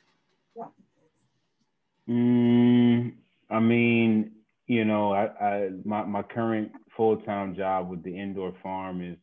Mm, 2.09 3.13
I 3.51 3.61
mean, 3.61 4.33
you 4.67 4.85
know, 4.85 5.13
I, 5.13 5.25
I 5.45 5.71
my 5.85 6.05
my 6.05 6.23
current 6.23 6.73
full 6.97 7.17
time 7.19 7.55
job 7.55 7.91
with 7.91 8.03
the 8.03 8.17
indoor 8.17 8.55
farm 8.63 9.03
is, 9.03 9.19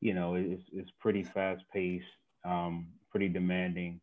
you 0.00 0.14
know, 0.14 0.34
it's 0.34 0.62
it's 0.72 0.90
pretty 1.00 1.24
fast 1.24 1.62
paced, 1.72 2.04
um, 2.44 2.88
pretty 3.10 3.28
demanding. 3.28 4.00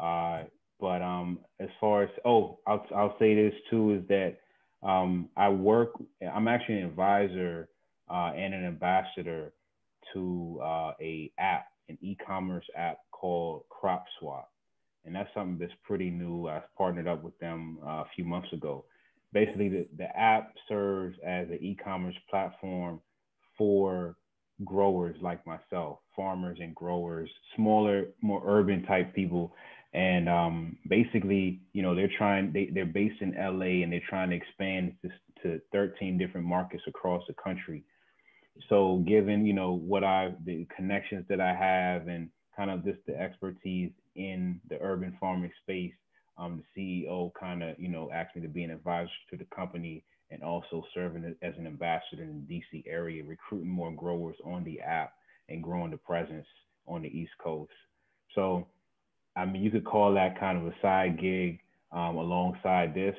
Uh, 0.00 0.44
but 0.80 1.02
um, 1.02 1.38
as 1.60 1.68
far 1.80 2.04
as 2.04 2.10
oh, 2.24 2.58
I'll 2.66 2.84
I'll 2.94 3.16
say 3.18 3.34
this 3.34 3.54
too 3.70 3.94
is 3.94 4.08
that 4.08 4.38
um, 4.82 5.28
I 5.36 5.48
work. 5.48 5.92
I'm 6.22 6.48
actually 6.48 6.78
an 6.78 6.86
advisor 6.86 7.68
uh, 8.10 8.32
and 8.36 8.54
an 8.54 8.64
ambassador 8.64 9.52
to 10.12 10.60
uh, 10.62 10.92
a 11.00 11.32
app, 11.38 11.66
an 11.88 11.98
e-commerce 12.00 12.64
app 12.76 12.98
called 13.10 13.62
Crop 13.70 14.04
Swap, 14.18 14.50
and 15.04 15.14
that's 15.14 15.30
something 15.34 15.58
that's 15.58 15.72
pretty 15.84 16.10
new. 16.10 16.48
I 16.48 16.62
partnered 16.76 17.08
up 17.08 17.22
with 17.22 17.38
them 17.38 17.78
uh, 17.84 18.02
a 18.02 18.06
few 18.14 18.24
months 18.24 18.52
ago. 18.52 18.84
Basically, 19.32 19.68
the, 19.68 19.86
the 19.96 20.16
app 20.18 20.52
serves 20.68 21.16
as 21.24 21.48
an 21.48 21.58
e-commerce 21.60 22.16
platform 22.28 23.00
for 23.56 24.16
growers 24.64 25.16
like 25.20 25.44
myself, 25.46 25.98
farmers 26.14 26.58
and 26.60 26.74
growers, 26.74 27.30
smaller, 27.56 28.06
more 28.20 28.42
urban 28.44 28.84
type 28.84 29.14
people. 29.14 29.54
And 29.94 30.28
um, 30.28 30.78
basically, 30.88 31.60
you 31.72 31.82
know, 31.82 31.94
they're 31.94 32.10
trying, 32.16 32.52
they, 32.52 32.70
they're 32.72 32.86
based 32.86 33.20
in 33.20 33.34
LA 33.34 33.82
and 33.82 33.92
they're 33.92 34.00
trying 34.08 34.30
to 34.30 34.36
expand 34.36 34.94
to, 35.02 35.10
to 35.42 35.60
13 35.72 36.16
different 36.16 36.46
markets 36.46 36.84
across 36.86 37.22
the 37.28 37.34
country. 37.34 37.84
So 38.68 39.04
given, 39.06 39.44
you 39.44 39.52
know, 39.52 39.72
what 39.72 40.04
I, 40.04 40.34
the 40.44 40.66
connections 40.74 41.26
that 41.28 41.40
I 41.40 41.54
have 41.54 42.08
and 42.08 42.30
kind 42.56 42.70
of 42.70 42.84
just 42.84 42.98
the 43.06 43.18
expertise 43.18 43.92
in 44.14 44.60
the 44.68 44.78
urban 44.80 45.16
farming 45.20 45.52
space, 45.62 45.92
um, 46.38 46.62
the 46.76 47.04
CEO 47.06 47.30
kind 47.38 47.62
of, 47.62 47.78
you 47.78 47.88
know, 47.88 48.10
asked 48.12 48.34
me 48.34 48.42
to 48.42 48.48
be 48.48 48.64
an 48.64 48.70
advisor 48.70 49.10
to 49.30 49.36
the 49.36 49.46
company 49.54 50.04
and 50.30 50.42
also 50.42 50.82
serving 50.94 51.36
as 51.42 51.54
an 51.58 51.66
ambassador 51.66 52.22
in 52.22 52.46
the 52.48 52.54
DC 52.54 52.84
area, 52.86 53.22
recruiting 53.22 53.68
more 53.68 53.92
growers 53.92 54.36
on 54.44 54.64
the 54.64 54.80
app 54.80 55.12
and 55.50 55.62
growing 55.62 55.90
the 55.90 55.98
presence 55.98 56.46
on 56.86 57.02
the 57.02 57.08
East 57.08 57.32
Coast. 57.42 57.72
So, 58.34 58.66
I 59.36 59.44
mean, 59.44 59.62
you 59.62 59.70
could 59.70 59.84
call 59.84 60.14
that 60.14 60.38
kind 60.38 60.58
of 60.58 60.66
a 60.66 60.74
side 60.82 61.20
gig 61.20 61.60
um, 61.92 62.16
alongside 62.16 62.94
this, 62.94 63.16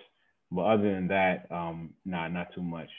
but 0.51 0.61
other 0.61 0.93
than 0.93 1.07
that, 1.07 1.47
um, 1.51 1.93
nah, 2.05 2.27
not 2.27 2.53
too 2.53 2.61
much. 2.63 2.89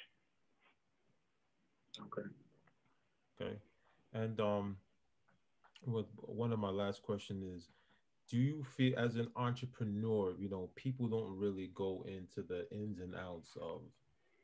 Okay. 2.00 2.28
Okay. 3.40 3.56
And 4.12 4.40
um, 4.40 4.76
what 5.84 6.06
one 6.16 6.52
of 6.52 6.58
my 6.58 6.70
last 6.70 7.02
question 7.02 7.42
is, 7.54 7.68
do 8.28 8.38
you 8.38 8.64
feel 8.76 8.98
as 8.98 9.16
an 9.16 9.28
entrepreneur, 9.36 10.34
you 10.38 10.48
know, 10.48 10.70
people 10.76 11.08
don't 11.08 11.36
really 11.36 11.70
go 11.74 12.04
into 12.08 12.42
the 12.42 12.66
ins 12.72 13.00
and 13.00 13.14
outs 13.14 13.56
of 13.60 13.82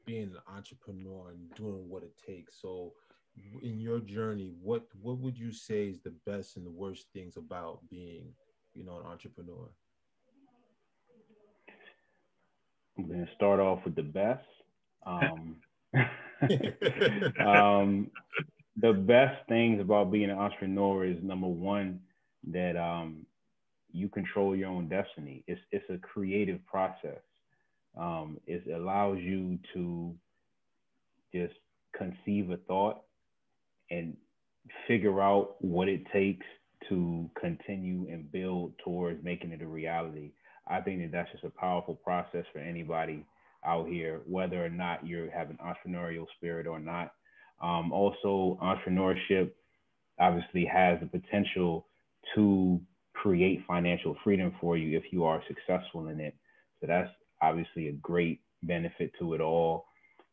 being 0.04 0.32
an 0.34 0.54
entrepreneur 0.54 1.30
and 1.30 1.54
doing 1.54 1.88
what 1.88 2.02
it 2.02 2.12
takes. 2.26 2.60
So 2.60 2.92
in 3.62 3.80
your 3.80 4.00
journey, 4.00 4.52
what 4.60 4.84
what 5.00 5.18
would 5.18 5.38
you 5.38 5.52
say 5.52 5.88
is 5.88 6.00
the 6.00 6.14
best 6.26 6.56
and 6.56 6.66
the 6.66 6.70
worst 6.70 7.06
things 7.12 7.36
about 7.36 7.78
being, 7.88 8.32
you 8.74 8.84
know, 8.84 8.98
an 8.98 9.06
entrepreneur? 9.06 9.68
I'm 12.98 13.08
gonna 13.08 13.28
start 13.34 13.60
off 13.60 13.80
with 13.84 13.94
the 13.94 14.02
best. 14.02 14.44
Um, 15.06 15.56
um, 17.46 18.10
the 18.76 18.92
best 18.92 19.48
things 19.48 19.80
about 19.80 20.10
being 20.12 20.30
an 20.30 20.38
entrepreneur 20.38 21.04
is 21.04 21.16
number 21.22 21.46
one 21.46 22.00
that 22.48 22.76
um, 22.76 23.26
you 23.92 24.08
control 24.08 24.54
your 24.54 24.68
own 24.68 24.88
destiny. 24.88 25.44
It's 25.46 25.60
it's 25.72 25.88
a 25.90 25.98
creative 25.98 26.64
process. 26.66 27.20
Um, 27.96 28.38
it 28.46 28.64
allows 28.72 29.18
you 29.18 29.58
to 29.74 30.14
just 31.34 31.54
conceive 31.96 32.50
a 32.50 32.56
thought 32.56 33.02
and 33.90 34.16
figure 34.86 35.20
out 35.20 35.56
what 35.60 35.88
it 35.88 36.02
takes 36.12 36.46
to 36.88 37.30
continue 37.40 38.08
and 38.10 38.30
build 38.30 38.72
towards 38.84 39.22
making 39.22 39.52
it 39.52 39.62
a 39.62 39.66
reality. 39.66 40.32
I 40.68 40.80
think 40.80 41.00
that 41.02 41.12
that's 41.12 41.32
just 41.32 41.44
a 41.44 41.50
powerful 41.50 41.94
process 41.94 42.44
for 42.52 42.60
anybody 42.60 43.24
out 43.64 43.88
here, 43.88 44.20
whether 44.26 44.64
or 44.64 44.70
not 44.70 45.06
you 45.06 45.30
have 45.34 45.50
an 45.50 45.58
entrepreneurial 45.64 46.26
spirit 46.36 46.66
or 46.66 46.78
not. 46.78 47.12
Um, 47.62 47.92
also, 47.92 48.58
entrepreneurship 48.62 49.50
obviously 50.18 50.64
has 50.64 50.98
the 51.00 51.06
potential 51.06 51.86
to 52.34 52.80
create 53.14 53.62
financial 53.66 54.16
freedom 54.24 54.54
for 54.60 54.76
you 54.76 54.96
if 54.96 55.04
you 55.12 55.24
are 55.24 55.42
successful 55.46 56.08
in 56.08 56.20
it. 56.20 56.34
So 56.80 56.86
that's 56.86 57.10
obviously 57.42 57.88
a 57.88 57.92
great 57.92 58.40
benefit 58.62 59.12
to 59.18 59.34
it 59.34 59.40
all. 59.40 59.86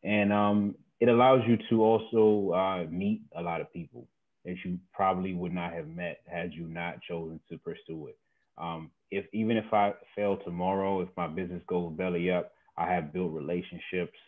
And 0.04 0.32
um, 0.32 0.74
it 1.00 1.08
allows 1.08 1.40
you 1.46 1.58
to 1.70 1.82
also 1.82 2.54
uh, 2.54 2.86
meet 2.90 3.22
a 3.36 3.42
lot 3.42 3.60
of 3.60 3.72
people 3.72 4.06
that 4.48 4.56
you 4.64 4.78
probably 4.94 5.34
would 5.34 5.52
not 5.52 5.74
have 5.74 5.88
met 5.88 6.20
had 6.26 6.54
you 6.54 6.66
not 6.66 7.02
chosen 7.02 7.38
to 7.50 7.58
pursue 7.58 8.08
it. 8.08 8.18
Um, 8.56 8.90
if 9.10 9.26
even 9.32 9.58
if 9.58 9.72
I 9.72 9.92
fail 10.16 10.38
tomorrow, 10.38 11.02
if 11.02 11.08
my 11.16 11.26
business 11.26 11.62
goes 11.68 11.92
belly 11.96 12.30
up, 12.30 12.52
I 12.78 12.90
have 12.90 13.12
built 13.12 13.32
relationships, 13.32 14.18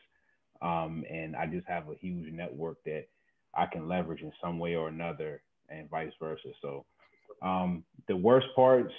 um, 0.61 1.05
and 1.11 1.35
I 1.35 1.47
just 1.47 1.67
have 1.67 1.89
a 1.89 1.95
huge 2.01 2.33
network 2.33 2.77
that 2.85 3.07
I 3.55 3.67
can 3.67 3.89
leverage 3.89 4.21
in 4.21 4.33
some 4.43 4.59
way 4.59 4.75
or 4.75 4.89
another, 4.89 5.43
and 5.71 5.89
vice 5.89 6.13
versa. 6.21 6.49
So, 6.61 6.85
um, 7.43 7.83
the 8.07 8.17
worst 8.17 8.49
parts, 8.55 8.93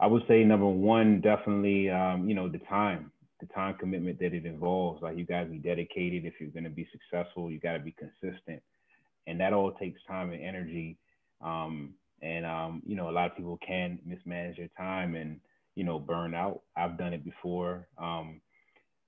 I 0.00 0.08
would 0.08 0.22
say 0.26 0.42
number 0.42 0.66
one, 0.66 1.20
definitely, 1.20 1.90
um, 1.90 2.28
you 2.28 2.34
know, 2.34 2.48
the 2.48 2.58
time, 2.58 3.12
the 3.40 3.46
time 3.46 3.76
commitment 3.78 4.18
that 4.18 4.34
it 4.34 4.46
involves. 4.46 5.00
Like 5.00 5.16
you 5.16 5.24
got 5.24 5.44
to 5.44 5.46
be 5.46 5.58
dedicated 5.58 6.24
if 6.24 6.34
you're 6.40 6.50
going 6.50 6.64
to 6.64 6.70
be 6.70 6.88
successful. 6.90 7.50
You 7.50 7.60
got 7.60 7.74
to 7.74 7.78
be 7.78 7.94
consistent, 7.96 8.60
and 9.26 9.40
that 9.40 9.52
all 9.52 9.72
takes 9.72 10.00
time 10.06 10.30
and 10.30 10.42
energy. 10.42 10.98
Um, 11.40 11.94
and 12.22 12.46
um, 12.46 12.82
you 12.86 12.96
know, 12.96 13.10
a 13.10 13.12
lot 13.12 13.30
of 13.30 13.36
people 13.36 13.58
can 13.66 13.98
mismanage 14.04 14.56
their 14.56 14.70
time 14.76 15.14
and 15.14 15.40
you 15.74 15.84
know, 15.84 15.98
burn 15.98 16.34
out. 16.34 16.62
I've 16.76 16.98
done 16.98 17.12
it 17.12 17.24
before. 17.24 17.88
Um, 17.98 18.40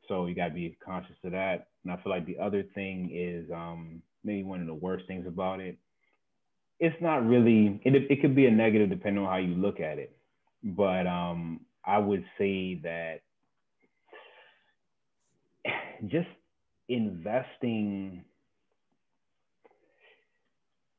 so 0.08 0.26
you 0.26 0.34
got 0.34 0.48
to 0.48 0.54
be 0.54 0.76
conscious 0.84 1.16
of 1.24 1.32
that. 1.32 1.68
And 1.84 1.92
I 1.92 1.96
feel 2.02 2.10
like 2.10 2.26
the 2.26 2.38
other 2.38 2.64
thing 2.74 3.10
is 3.12 3.50
um, 3.52 4.02
maybe 4.24 4.42
one 4.42 4.60
of 4.60 4.66
the 4.66 4.74
worst 4.74 5.06
things 5.06 5.26
about 5.26 5.60
it. 5.60 5.78
It's 6.78 6.96
not 7.00 7.26
really, 7.26 7.80
it, 7.84 7.94
it 8.10 8.20
could 8.20 8.34
be 8.34 8.46
a 8.46 8.50
negative 8.50 8.90
depending 8.90 9.24
on 9.24 9.30
how 9.30 9.38
you 9.38 9.54
look 9.54 9.80
at 9.80 9.98
it. 9.98 10.16
But 10.62 11.06
um, 11.06 11.60
I 11.84 11.98
would 11.98 12.24
say 12.38 12.80
that 12.82 13.20
just 16.06 16.28
investing 16.88 18.24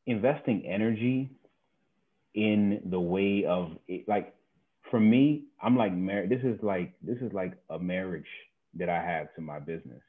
investing 0.08 0.66
energy 0.66 1.30
in 2.34 2.82
the 2.90 3.00
way 3.00 3.46
of 3.46 3.72
like 4.08 4.34
for 4.90 5.00
me, 5.00 5.44
I'm 5.62 5.76
like 5.78 5.94
married. 5.94 6.30
This 6.30 6.44
is 6.44 6.58
like 6.64 6.94
this 7.02 7.18
is 7.18 7.32
like 7.34 7.54
a 7.70 7.78
marriage 7.78 8.26
that 8.76 8.90
I 8.90 9.02
have 9.02 9.34
to 9.36 9.42
my 9.42 9.60
business. 9.60 10.02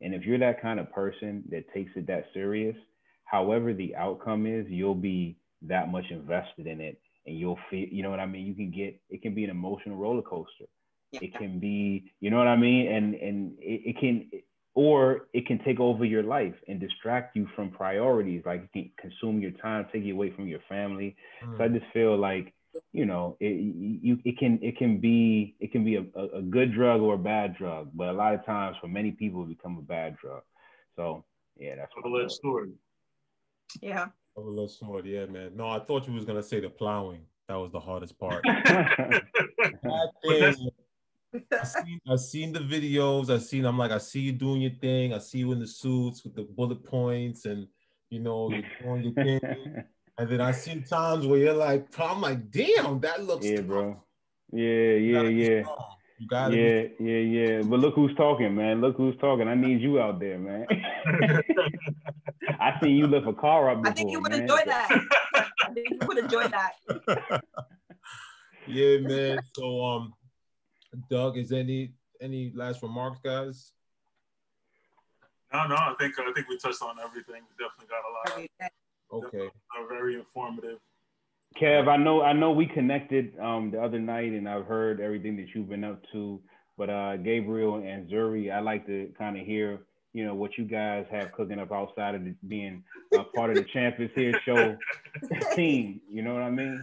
And 0.00 0.14
if 0.14 0.24
you're 0.24 0.38
that 0.38 0.60
kind 0.60 0.80
of 0.80 0.92
person 0.92 1.44
that 1.50 1.72
takes 1.72 1.90
it 1.96 2.06
that 2.08 2.26
serious, 2.34 2.76
however 3.24 3.72
the 3.72 3.94
outcome 3.96 4.46
is, 4.46 4.66
you'll 4.68 4.94
be 4.94 5.36
that 5.62 5.90
much 5.90 6.04
invested 6.10 6.66
in 6.66 6.80
it 6.80 7.00
and 7.26 7.38
you'll 7.38 7.58
feel, 7.70 7.86
you 7.88 8.02
know 8.02 8.10
what 8.10 8.20
I 8.20 8.26
mean? 8.26 8.46
You 8.46 8.54
can 8.54 8.70
get, 8.70 9.00
it 9.10 9.22
can 9.22 9.34
be 9.34 9.44
an 9.44 9.50
emotional 9.50 9.96
roller 9.96 10.22
coaster. 10.22 10.66
Yeah. 11.12 11.20
It 11.22 11.34
can 11.34 11.60
be, 11.60 12.10
you 12.20 12.30
know 12.30 12.38
what 12.38 12.48
I 12.48 12.56
mean? 12.56 12.90
And, 12.90 13.14
and 13.14 13.52
it, 13.60 13.90
it 13.90 13.98
can, 14.00 14.28
or 14.74 15.28
it 15.32 15.46
can 15.46 15.58
take 15.64 15.80
over 15.80 16.04
your 16.04 16.22
life 16.22 16.54
and 16.68 16.80
distract 16.80 17.36
you 17.36 17.46
from 17.54 17.70
priorities. 17.70 18.42
Like 18.46 18.62
it 18.62 18.72
can 18.72 18.90
consume 18.98 19.40
your 19.40 19.50
time, 19.52 19.86
take 19.92 20.04
you 20.04 20.14
away 20.14 20.30
from 20.30 20.46
your 20.46 20.60
family. 20.68 21.16
Mm. 21.44 21.58
So 21.58 21.64
I 21.64 21.68
just 21.68 21.86
feel 21.92 22.16
like 22.16 22.54
you 22.92 23.04
know 23.04 23.36
it 23.40 23.74
you 24.02 24.18
it 24.24 24.38
can 24.38 24.58
it 24.62 24.78
can 24.78 24.98
be 24.98 25.54
it 25.60 25.72
can 25.72 25.84
be 25.84 25.96
a, 25.96 26.38
a 26.38 26.42
good 26.42 26.72
drug 26.72 27.00
or 27.00 27.14
a 27.14 27.18
bad 27.18 27.56
drug 27.56 27.90
but 27.94 28.08
a 28.08 28.12
lot 28.12 28.34
of 28.34 28.44
times 28.46 28.76
for 28.80 28.88
many 28.88 29.10
people 29.10 29.42
it 29.42 29.48
become 29.48 29.76
a 29.78 29.82
bad 29.82 30.16
drug 30.16 30.42
so 30.96 31.24
yeah 31.58 31.74
that's 31.76 31.92
a 31.98 32.02
double 32.02 32.28
story 32.30 32.70
yeah 33.82 34.06
double 34.34 34.68
sword 34.68 35.06
yeah 35.06 35.26
man 35.26 35.50
no 35.54 35.68
i 35.68 35.78
thought 35.80 36.08
you 36.08 36.14
was 36.14 36.24
gonna 36.24 36.42
say 36.42 36.60
the 36.60 36.70
plowing 36.70 37.20
that 37.48 37.56
was 37.56 37.70
the 37.72 37.80
hardest 37.80 38.18
part 38.18 38.42
I 41.34 41.64
seen, 41.64 42.00
I 42.08 42.16
seen 42.16 42.52
the 42.52 42.60
videos. 42.60 43.30
I 43.30 43.38
seen. 43.38 43.64
I'm 43.64 43.78
like, 43.78 43.90
I 43.90 43.98
see 43.98 44.20
you 44.20 44.32
doing 44.32 44.62
your 44.62 44.72
thing. 44.80 45.14
I 45.14 45.18
see 45.18 45.38
you 45.38 45.52
in 45.52 45.60
the 45.60 45.66
suits 45.66 46.24
with 46.24 46.34
the 46.34 46.42
bullet 46.42 46.84
points, 46.84 47.44
and 47.46 47.66
You 48.10 48.20
know, 48.20 48.50
you're 48.50 48.62
doing 48.80 49.04
your 49.04 49.24
thing. 49.24 49.84
And 50.18 50.28
then 50.28 50.42
I 50.42 50.52
see 50.52 50.78
times 50.82 51.26
where 51.26 51.38
you're 51.38 51.54
like, 51.54 51.88
I'm 51.98 52.20
like, 52.20 52.50
damn, 52.50 53.00
that 53.00 53.24
looks 53.24 53.46
yeah, 53.46 53.56
tough. 53.56 53.66
bro. 53.66 54.04
Yeah, 54.52 54.62
You 54.62 54.96
yeah, 54.98 55.12
gotta 55.14 55.28
be 55.30 55.34
yeah. 55.36 55.62
You 56.18 56.28
gotta 56.28 56.56
Yeah, 56.56 56.82
yeah, 57.00 57.18
yeah. 57.18 57.62
But 57.62 57.80
look 57.80 57.94
who's 57.94 58.14
talking, 58.14 58.54
man. 58.54 58.82
Look 58.82 58.98
who's 58.98 59.16
talking. 59.16 59.48
I 59.48 59.54
need 59.54 59.80
you 59.80 60.00
out 60.00 60.20
there, 60.20 60.38
man. 60.38 60.66
I 62.60 62.78
seen 62.80 62.96
you 62.96 63.06
lift 63.06 63.26
a 63.26 63.32
car 63.32 63.70
up 63.70 63.78
before. 63.78 63.90
I 63.90 63.94
think 63.94 64.12
you 64.12 64.20
would 64.20 64.32
man. 64.32 64.42
enjoy 64.42 64.60
that. 64.66 64.90
I 65.34 65.72
think 65.72 65.88
you 65.90 66.06
would 66.06 66.18
enjoy 66.18 66.46
that. 66.48 66.72
yeah, 68.68 68.98
man. 68.98 69.38
So 69.56 69.82
um 69.82 70.12
Doug, 71.08 71.38
is 71.38 71.52
any 71.52 71.94
any 72.20 72.52
last 72.54 72.82
remarks, 72.82 73.18
guys? 73.22 73.72
No, 75.52 75.66
no, 75.66 75.74
I 75.74 75.94
think 75.98 76.18
I 76.18 76.32
think 76.32 76.48
we 76.48 76.58
touched 76.58 76.82
on 76.82 76.96
everything. 77.00 77.42
We 77.42 77.64
definitely 77.64 77.88
got 77.88 78.02
a 78.04 78.40
lot. 78.42 78.70
Okay. 79.12 79.48
Very 79.88 80.14
informative. 80.14 80.78
Kev, 81.60 81.86
I 81.86 81.98
know, 81.98 82.22
I 82.22 82.32
know, 82.32 82.50
we 82.50 82.66
connected 82.66 83.38
um 83.38 83.70
the 83.70 83.82
other 83.82 83.98
night, 83.98 84.32
and 84.32 84.48
I've 84.48 84.66
heard 84.66 85.00
everything 85.00 85.36
that 85.36 85.48
you've 85.54 85.68
been 85.68 85.84
up 85.84 86.00
to. 86.12 86.40
But 86.78 86.88
uh, 86.88 87.16
Gabriel 87.18 87.76
and 87.76 88.10
Zuri, 88.10 88.50
I 88.52 88.60
like 88.60 88.86
to 88.86 89.12
kind 89.18 89.38
of 89.38 89.44
hear, 89.46 89.80
you 90.14 90.24
know, 90.24 90.34
what 90.34 90.56
you 90.56 90.64
guys 90.64 91.04
have 91.10 91.32
cooking 91.32 91.58
up 91.58 91.70
outside 91.70 92.14
of 92.14 92.24
the, 92.24 92.34
being 92.48 92.82
uh, 93.16 93.24
part 93.34 93.50
of 93.50 93.56
the 93.56 93.64
Champ 93.64 94.00
Is 94.00 94.10
Here 94.14 94.32
show 94.44 94.76
team. 95.54 96.00
You 96.10 96.22
know 96.22 96.32
what 96.32 96.42
I 96.42 96.50
mean? 96.50 96.82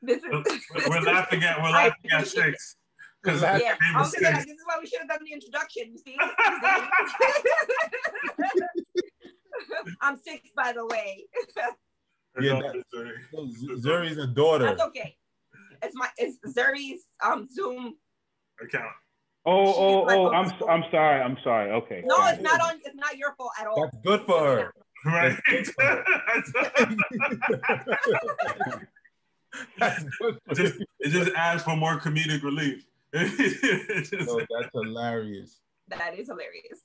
This 0.00 0.22
We're, 0.30 0.40
is 0.40 0.88
we're 0.88 1.00
laughing 1.00 1.42
at 1.42 1.58
we're 1.58 1.68
I 1.68 1.88
laughing 1.88 2.10
at 2.10 2.26
six 2.26 2.76
because 3.26 3.42
We're 3.42 3.58
yeah. 3.58 3.74
I 3.94 3.98
was 3.98 4.12
gonna 4.12 4.26
say, 4.26 4.32
six. 4.34 4.46
this 4.46 4.54
is 4.54 4.62
why 4.64 4.76
we 4.80 4.86
should 4.86 5.00
have 5.00 5.08
done 5.08 5.18
the 5.24 5.32
introduction. 5.32 5.92
You 5.92 5.98
see, 5.98 6.16
I'm 10.00 10.16
six, 10.16 10.50
by 10.54 10.72
the 10.72 10.86
way. 10.86 11.24
Yeah, 12.40 12.60
that- 12.60 12.84
Zuri's 13.80 14.18
a 14.18 14.26
daughter. 14.26 14.66
That's 14.66 14.82
okay. 14.82 15.16
It's 15.82 15.96
my 15.96 16.08
it's 16.16 16.38
Zuri's 16.56 17.06
um 17.24 17.48
Zoom. 17.52 17.96
account. 18.62 18.92
Oh, 19.48 19.64
oh, 19.66 20.06
oh! 20.08 20.32
I'm, 20.32 20.48
school. 20.48 20.68
I'm 20.68 20.82
sorry. 20.90 21.20
I'm 21.22 21.36
sorry. 21.44 21.70
Okay. 21.70 22.02
No, 22.04 22.16
got 22.16 22.34
it's 22.34 22.42
not 22.42 22.60
on. 22.60 22.80
It's 22.84 22.96
not 22.96 23.16
your 23.16 23.32
fault 23.36 23.52
at 23.60 23.66
all. 23.66 23.80
That's 23.82 23.96
good 24.04 24.22
for 24.26 24.40
her. 24.40 24.72
Right. 25.04 25.36
That's 25.48 25.70
good 25.70 26.04
it 29.78 30.38
for 30.46 30.54
just 30.54 30.74
it 30.98 31.10
just 31.10 31.30
adds 31.36 31.62
for 31.62 31.76
more 31.76 32.00
comedic 32.00 32.42
relief. 32.42 32.84
It 34.12 34.26
No, 34.26 34.38
that's 34.38 34.70
hilarious. 34.74 35.60
That 35.88 36.18
is 36.18 36.28
hilarious. 36.28 36.80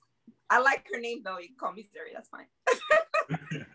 I 0.50 0.60
like 0.60 0.86
her 0.94 1.00
name 1.00 1.22
though. 1.24 1.39
You 1.39 1.48
can 1.48 1.58
call 1.60 1.74
me 1.74 1.84
Zuri. 1.94 2.13
That's 2.13 2.30
fine. 2.30 3.65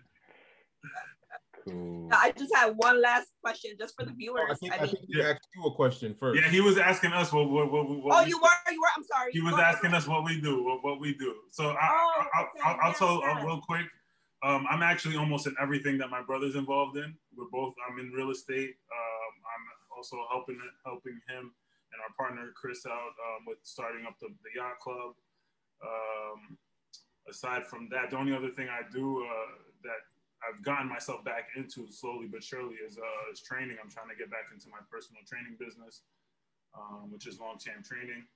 Cool. 1.65 2.09
I 2.13 2.31
just 2.33 2.55
had 2.55 2.75
one 2.77 3.03
last 3.03 3.29
question 3.43 3.73
just 3.79 3.95
for 3.99 4.05
the 4.05 4.11
Oh, 4.13 4.15
I 4.15 4.17
viewers. 4.17 4.59
think 4.61 4.73
I 4.73 4.77
I 4.77 4.81
mean, 4.83 4.91
think 4.91 5.05
he 5.09 5.21
asked 5.23 5.49
you 5.57 5.65
a 5.65 5.75
question 5.75 6.15
first. 6.21 6.41
yeah, 6.41 6.49
he 6.49 6.61
was 6.61 6.79
asking 6.79 7.13
us 7.13 7.33
what 7.33 7.51
what 7.51 7.73
what, 7.73 7.89
what 7.89 8.15
oh, 8.17 8.23
we- 8.23 8.29
you 8.31 8.39
were, 8.39 8.49
you 8.71 8.81
were. 8.81 8.87
I'm 8.97 9.03
sorry. 9.05 9.33
he 9.33 9.41
was 9.41 9.53
Go 9.55 9.61
ahead. 9.61 9.75
asking 9.75 9.93
us 9.95 10.07
what 10.07 10.23
we 10.25 10.41
do, 10.41 10.63
what, 10.63 10.85
what 10.85 11.01
we 11.01 11.15
do. 11.15 11.35
So 11.51 11.71
I, 11.71 11.89
Oh, 11.91 12.25
I, 12.35 12.43
okay, 12.43 12.61
I, 12.65 12.73
I'll 12.83 12.89
yes, 12.91 12.99
tell 12.99 13.23
uh, 13.23 13.43
real 13.45 13.61
quick. 13.67 13.87
Um, 14.45 14.65
I'm 14.71 14.83
actually 14.83 15.17
almost 15.17 15.47
in 15.49 15.57
everything 15.61 15.99
that 15.99 16.09
my 16.11 16.23
brother's 16.23 16.55
involved 16.55 16.99
in. 16.99 17.17
We're 17.37 17.51
both. 17.51 17.75
I'm 17.91 17.99
in 17.99 18.13
real 18.13 18.31
estate. 18.31 18.77
Um, 18.93 19.33
I'm 19.53 19.97
also 19.97 20.17
helping 20.31 20.61
helping 20.85 21.19
him 21.29 21.53
and 21.97 22.05
our 22.05 22.13
partner 22.13 22.53
Chris 22.53 22.85
out 22.85 23.17
um, 23.17 23.49
with 23.49 23.57
starting 23.65 24.05
up 24.05 24.21
the, 24.21 24.29
the 24.45 24.53
yacht 24.53 24.77
club. 24.85 25.17
Um, 25.81 26.61
aside 27.25 27.67
from 27.67 27.89
that, 27.91 28.13
the 28.13 28.21
only 28.21 28.37
other 28.37 28.53
thing 28.53 28.69
I 28.69 28.85
do 28.93 29.25
uh, 29.25 29.57
that 29.89 30.05
I've 30.45 30.63
gotten 30.63 30.89
myself 30.89 31.25
back 31.25 31.49
into 31.57 31.89
slowly 31.91 32.29
but 32.29 32.45
surely 32.45 32.77
is 32.77 32.99
uh, 33.01 33.33
is 33.33 33.41
training. 33.41 33.81
I'm 33.83 33.91
trying 33.91 34.13
to 34.13 34.17
get 34.17 34.31
back 34.31 34.53
into 34.53 34.69
my 34.69 34.85
personal 34.93 35.25
training 35.25 35.57
business, 35.59 36.03
um, 36.77 37.09
which 37.09 37.27
is 37.27 37.41
long 37.41 37.57
term 37.57 37.81
training. 37.83 38.29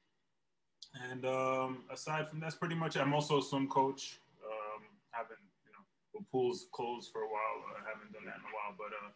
And 0.97 1.25
um, 1.29 1.85
aside 1.93 2.29
from 2.29 2.41
that's 2.41 2.57
pretty 2.57 2.75
much. 2.75 2.97
I'm 2.97 3.13
also 3.13 3.39
a 3.39 3.43
swim 3.43 3.69
coach. 3.69 4.19
Um, 4.41 4.89
haven't 5.13 5.45
you 5.65 5.73
know 5.77 5.85
the 6.17 6.25
pool's 6.33 6.67
closed 6.73 7.13
for 7.13 7.21
a 7.21 7.29
while. 7.29 7.59
I 7.77 7.85
haven't 7.85 8.13
done 8.13 8.25
that 8.25 8.41
in 8.41 8.47
a 8.49 8.55
while, 8.57 8.75
but 8.77 8.91
uh, 9.05 9.13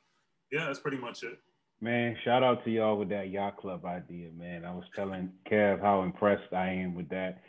yeah, 0.52 0.66
that's 0.66 0.80
pretty 0.80 0.98
much 0.98 1.24
it. 1.24 1.40
Man, 1.85 2.16
shout 2.25 2.42
out 2.42 2.64
to 2.64 2.70
y'all 2.70 2.97
with 2.97 3.11
that 3.11 3.29
yacht 3.29 3.59
club 3.59 3.85
idea, 3.85 4.31
man. 4.38 4.64
I 4.64 4.73
was 4.73 4.87
telling 4.97 5.31
Kev 5.51 5.83
how 5.83 6.01
impressed 6.01 6.51
I 6.51 6.68
am 6.70 6.94
with 6.94 7.11
that, 7.11 7.42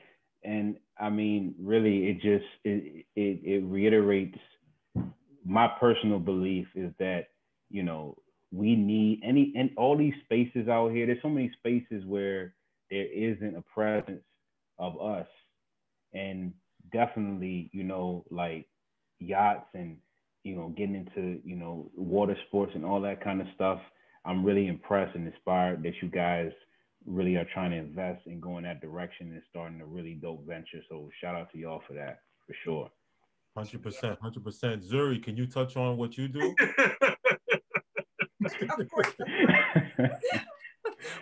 and 0.44 0.76
I 1.00 1.10
mean, 1.10 1.56
really, 1.58 2.10
it 2.10 2.16
just 2.16 2.44
it 2.66 3.06
it, 3.16 3.40
it 3.46 3.64
reiterates 3.64 4.38
my 5.46 5.70
personal 5.80 6.20
belief 6.20 6.68
is 6.76 6.92
that 7.00 7.28
you 7.70 7.82
know 7.82 8.18
we 8.52 8.76
need 8.76 9.22
any 9.24 9.54
and 9.56 9.70
all 9.78 9.98
these 9.98 10.14
spaces 10.26 10.68
out 10.68 10.92
here. 10.92 11.06
There's 11.06 11.22
so 11.22 11.30
many 11.30 11.50
spaces 11.58 12.04
where 12.06 12.56
there 12.92 13.06
isn't 13.06 13.56
a 13.56 13.62
presence 13.74 14.26
of 14.78 15.00
us, 15.00 15.28
and 16.14 16.52
definitely, 16.92 17.70
you 17.72 17.86
know, 17.86 18.26
like 18.30 18.68
yachts 19.20 19.70
and 19.76 19.96
you 20.44 20.58
know 20.58 20.74
getting 20.76 20.96
into 20.96 21.40
you 21.46 21.56
know 21.56 21.90
water 21.96 22.36
sports 22.50 22.74
and 22.76 22.84
all 22.84 23.00
that 23.00 23.24
kind 23.24 23.40
of 23.40 23.48
stuff. 23.56 23.80
I'm 24.26 24.44
really 24.44 24.68
impressed 24.68 25.16
and 25.16 25.28
inspired 25.28 25.84
that 25.84 25.94
you 26.02 26.10
guys 26.10 26.52
really 27.06 27.36
are 27.36 27.46
trying 27.54 27.72
to 27.72 27.78
invest 27.78 28.26
and 28.26 28.42
go 28.42 28.58
in 28.58 28.64
that 28.64 28.82
direction 28.82 29.32
and 29.32 29.42
starting 29.50 29.80
a 29.82 29.86
really 29.86 30.16
dope 30.16 30.46
venture. 30.48 30.82
So 30.90 31.10
shout 31.22 31.36
out 31.36 31.52
to 31.52 31.58
y'all 31.58 31.84
for 31.88 31.94
that 31.94 32.20
for 32.48 32.56
sure. 32.64 32.90
Hundred 33.56 33.84
percent, 33.84 34.20
hundred 34.22 34.44
percent. 34.44 34.84
Zuri, 34.84 35.24
can 35.24 35.38
you 35.38 35.46
touch 35.48 35.78
on 35.78 35.96
what 35.98 36.18
you 36.18 36.28
do? 36.28 36.54
of 38.44 38.90
course. 38.90 39.14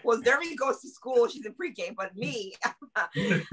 Well, 0.04 0.22
Zuri 0.22 0.56
goes 0.58 0.82
to 0.82 0.90
school. 0.90 1.28
She's 1.28 1.46
in 1.46 1.54
pre-K, 1.54 1.94
but 1.96 2.16
me, 2.16 2.54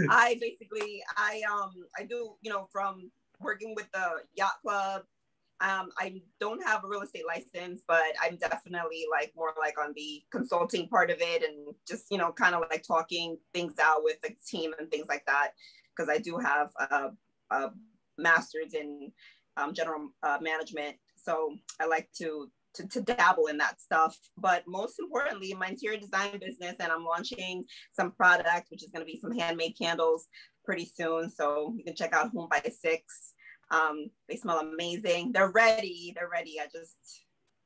I 0.09 0.39
basically 0.41 1.03
I 1.17 1.43
um 1.51 1.73
I 1.99 2.05
do 2.05 2.37
you 2.43 2.51
know 2.51 2.69
from 2.73 3.11
working 3.41 3.75
with 3.75 3.91
the 3.93 4.23
yacht 4.35 4.55
club. 4.63 5.03
Um, 5.61 5.90
I 5.99 6.23
don't 6.40 6.64
have 6.64 6.85
a 6.85 6.88
real 6.88 7.03
estate 7.03 7.25
license, 7.27 7.83
but 7.87 8.03
I'm 8.23 8.37
definitely 8.37 9.05
like 9.11 9.33
more 9.37 9.53
like 9.59 9.79
on 9.79 9.92
the 9.94 10.23
consulting 10.31 10.88
part 10.88 11.11
of 11.11 11.18
it 11.20 11.42
and 11.42 11.75
just 11.87 12.07
you 12.11 12.18
know 12.18 12.33
kind 12.33 12.55
of 12.55 12.62
like 12.70 12.83
talking 12.87 13.37
things 13.53 13.75
out 13.83 14.03
with 14.03 14.20
the 14.23 14.31
team 14.46 14.73
and 14.79 14.90
things 14.90 15.07
like 15.09 15.25
that 15.27 15.51
because 15.94 16.09
I 16.09 16.18
do 16.18 16.38
have 16.38 16.70
a, 16.79 17.11
a 17.51 17.70
master's 18.16 18.75
in 18.75 19.12
um, 19.57 19.75
general 19.75 20.11
uh, 20.23 20.38
management, 20.40 20.96
so 21.16 21.55
I 21.81 21.87
like 21.87 22.09
to 22.18 22.51
to, 22.75 22.87
to 22.88 23.01
dabble 23.01 23.46
in 23.46 23.59
that 23.59 23.81
stuff. 23.81 24.16
But 24.37 24.62
most 24.66 24.99
importantly, 24.99 25.55
my 25.55 25.68
interior 25.68 25.99
design 25.99 26.38
business, 26.38 26.77
and 26.81 26.92
I'm 26.92 27.05
launching 27.05 27.64
some 27.92 28.12
product, 28.12 28.70
which 28.70 28.83
is 28.83 28.90
going 28.90 29.05
to 29.05 29.12
be 29.12 29.18
some 29.20 29.37
handmade 29.37 29.77
candles 29.79 30.29
pretty 30.64 30.90
soon. 30.94 31.31
So 31.31 31.75
you 31.77 31.85
can 31.85 31.96
check 31.96 32.12
out 32.12 32.31
Home 32.31 32.49
by 32.51 32.62
Six. 32.70 33.35
Um, 33.70 34.11
they 34.28 34.37
smell 34.37 34.59
amazing. 34.61 35.33
They're 35.33 35.50
ready. 35.50 36.12
They're 36.16 36.28
ready. 36.28 36.59
I 36.61 36.66
just, 36.72 36.96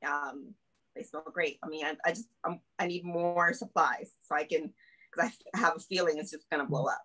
um, 0.06 0.52
they 0.94 1.02
smell 1.02 1.24
great. 1.32 1.58
I 1.62 1.68
mean, 1.68 1.84
I, 1.84 1.94
I 2.04 2.10
just, 2.10 2.28
I'm, 2.44 2.60
I 2.78 2.86
need 2.86 3.04
more 3.04 3.52
supplies 3.54 4.10
so 4.20 4.34
I 4.34 4.44
can, 4.44 4.72
because 5.10 5.30
I 5.54 5.58
have 5.58 5.76
a 5.76 5.80
feeling 5.80 6.18
it's 6.18 6.30
just 6.30 6.48
going 6.50 6.62
to 6.62 6.68
blow 6.68 6.84
up. 6.86 7.02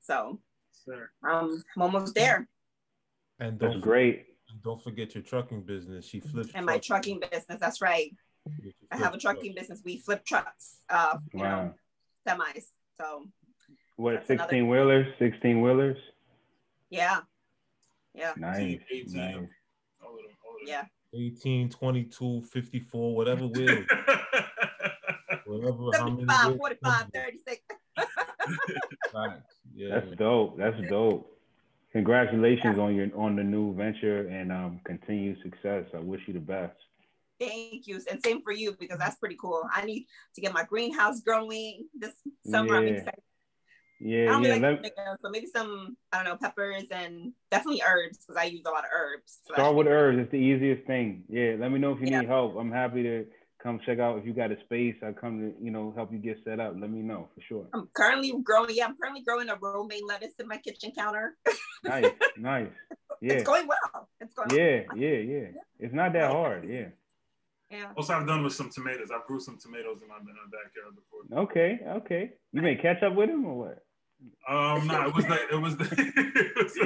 So 0.00 0.40
Sure. 0.84 1.10
um, 1.28 1.62
I'm 1.76 1.82
almost 1.82 2.14
there. 2.14 2.48
And 3.40 3.58
That's 3.58 3.72
don't 3.74 3.82
greut. 3.82 4.24
don't 4.62 4.82
forget 4.82 5.14
your 5.14 5.24
trucking 5.24 5.62
business. 5.62 6.06
She 6.06 6.20
flips. 6.20 6.50
And 6.54 6.64
my 6.64 6.78
trucking 6.78 7.20
business. 7.30 7.58
That's 7.60 7.82
right. 7.82 8.14
I 8.92 8.96
have 8.96 9.12
a 9.12 9.18
trucking 9.18 9.54
trucks. 9.54 9.60
business. 9.68 9.82
We 9.84 9.98
flip 9.98 10.24
trucks, 10.24 10.78
uh, 10.88 11.18
you 11.34 11.40
know, 11.42 11.72
Wow. 12.26 12.36
semis. 12.38 12.66
So 12.96 13.26
What, 13.96 14.14
That's 14.14 14.30
another- 14.30 14.48
16 14.50 14.68
wheelers? 14.68 15.06
16 15.18 15.60
wheelers? 15.60 15.96
yeah, 16.90 17.20
yeah, 18.16 18.32
Nice. 18.36 18.78
18. 18.90 19.12
nice. 19.16 19.34
All 19.34 20.10
of 20.10 20.16
them, 20.16 20.36
all 20.44 20.54
of 20.54 20.66
them. 20.66 20.66
yeah. 20.66 20.84
18, 21.14 21.70
22, 21.70 22.42
54, 22.42 23.14
whatever 23.14 23.46
wheel. 23.46 23.84
whatever. 25.46 25.90
How 25.94 26.10
many 26.10 26.26
75, 26.26 26.46
wheels- 26.46 26.58
45, 26.58 27.06
36. 27.14 27.62
Yeah. 29.74 30.00
That's 30.00 30.16
dope. 30.16 30.58
That's 30.58 30.80
dope. 30.88 31.32
Congratulations 31.92 32.78
on 32.78 32.94
your 32.94 33.08
on 33.16 33.36
the 33.36 33.42
new 33.44 33.74
venture 33.74 34.26
and 34.28 34.52
um, 34.52 34.80
continued 34.84 35.38
success. 35.42 35.84
I 35.94 35.98
wish 35.98 36.22
you 36.26 36.34
the 36.34 36.40
best. 36.40 36.76
Thank 37.38 37.86
you. 37.86 38.00
And 38.10 38.22
same 38.24 38.42
for 38.42 38.52
you 38.52 38.76
because 38.78 38.98
that's 38.98 39.16
pretty 39.16 39.36
cool. 39.40 39.62
I 39.72 39.84
need 39.84 40.06
to 40.34 40.40
get 40.40 40.52
my 40.52 40.64
greenhouse 40.64 41.20
growing 41.20 41.86
this 41.98 42.14
summer. 42.46 42.76
I'm 42.76 42.86
excited. 42.88 43.20
I 44.00 44.04
Yeah, 44.04 44.26
don't 44.26 44.42
yeah. 44.42 44.48
really 44.50 44.60
Let, 44.60 44.82
like 44.82 44.94
tomatoes, 44.94 45.18
so 45.22 45.30
maybe 45.30 45.46
some, 45.46 45.96
I 46.12 46.16
don't 46.18 46.26
know, 46.26 46.36
peppers 46.36 46.84
and 46.90 47.32
definitely 47.50 47.82
herbs 47.86 48.18
because 48.18 48.36
I 48.36 48.44
use 48.44 48.62
a 48.66 48.70
lot 48.70 48.84
of 48.84 48.90
herbs. 48.94 49.38
So 49.46 49.54
start 49.54 49.74
with 49.74 49.86
herbs. 49.86 50.18
It's 50.18 50.30
the 50.30 50.36
easiest 50.38 50.86
thing. 50.86 51.24
Yeah. 51.28 51.56
Let 51.58 51.72
me 51.72 51.78
know 51.78 51.92
if 51.92 52.00
you 52.00 52.06
Yeah. 52.08 52.20
need 52.20 52.28
help. 52.28 52.56
I'm 52.56 52.70
happy 52.72 53.02
to 53.04 53.24
come 53.62 53.80
check 53.86 53.98
out 53.98 54.18
if 54.18 54.26
you 54.26 54.32
got 54.34 54.52
a 54.52 54.60
space. 54.60 54.96
I 55.02 55.12
come 55.12 55.40
to 55.40 55.64
you 55.64 55.70
know 55.70 55.92
help 55.96 56.12
you 56.12 56.18
get 56.18 56.38
set 56.44 56.60
up. 56.60 56.74
Let 56.78 56.90
me 56.90 57.00
know 57.00 57.28
for 57.34 57.40
sure. 57.40 57.66
I'm 57.72 57.88
currently 57.94 58.32
growing, 58.42 58.74
yeah, 58.74 58.84
I'm 58.86 58.96
currently 59.00 59.22
growing 59.22 59.48
a 59.48 59.56
romaine 59.56 60.06
lettuce 60.06 60.34
in 60.38 60.46
my 60.46 60.58
kitchen 60.58 60.92
counter. 60.96 61.36
Nice, 61.84 62.10
nice. 62.36 62.68
Yeah. 63.22 63.32
It's 63.34 63.44
going 63.44 63.66
well. 63.66 64.08
It's 64.20 64.34
going. 64.34 64.50
Yeah, 64.50 64.82
yeah, 64.94 65.18
yeah. 65.18 65.46
It's 65.78 65.94
not 65.94 66.12
that 66.12 66.30
hard. 66.30 66.68
Yeah. 66.68 66.88
Yeah. 67.70 67.90
Also, 67.96 68.14
I've 68.14 68.26
done 68.26 68.44
with 68.44 68.52
some 68.52 68.70
tomatoes. 68.70 69.08
I've 69.12 69.26
grew 69.26 69.40
some 69.40 69.58
tomatoes 69.58 69.98
in 70.02 70.06
my, 70.08 70.18
in 70.18 70.26
my 70.26 70.32
backyard 70.52 70.94
before. 70.94 71.42
Okay, 71.44 71.80
okay. 71.98 72.30
You 72.52 72.62
made 72.62 72.80
ketchup 72.80 73.14
with 73.14 73.28
him 73.30 73.44
or 73.44 73.58
what? 73.58 73.85
Um, 74.48 74.86
no, 74.86 75.06
it 75.06 75.14
was 75.14 75.28
like 75.28 75.40
it 75.52 75.56
was. 75.60 75.76
The, 75.76 75.84
it 75.98 76.56
was, 76.56 76.76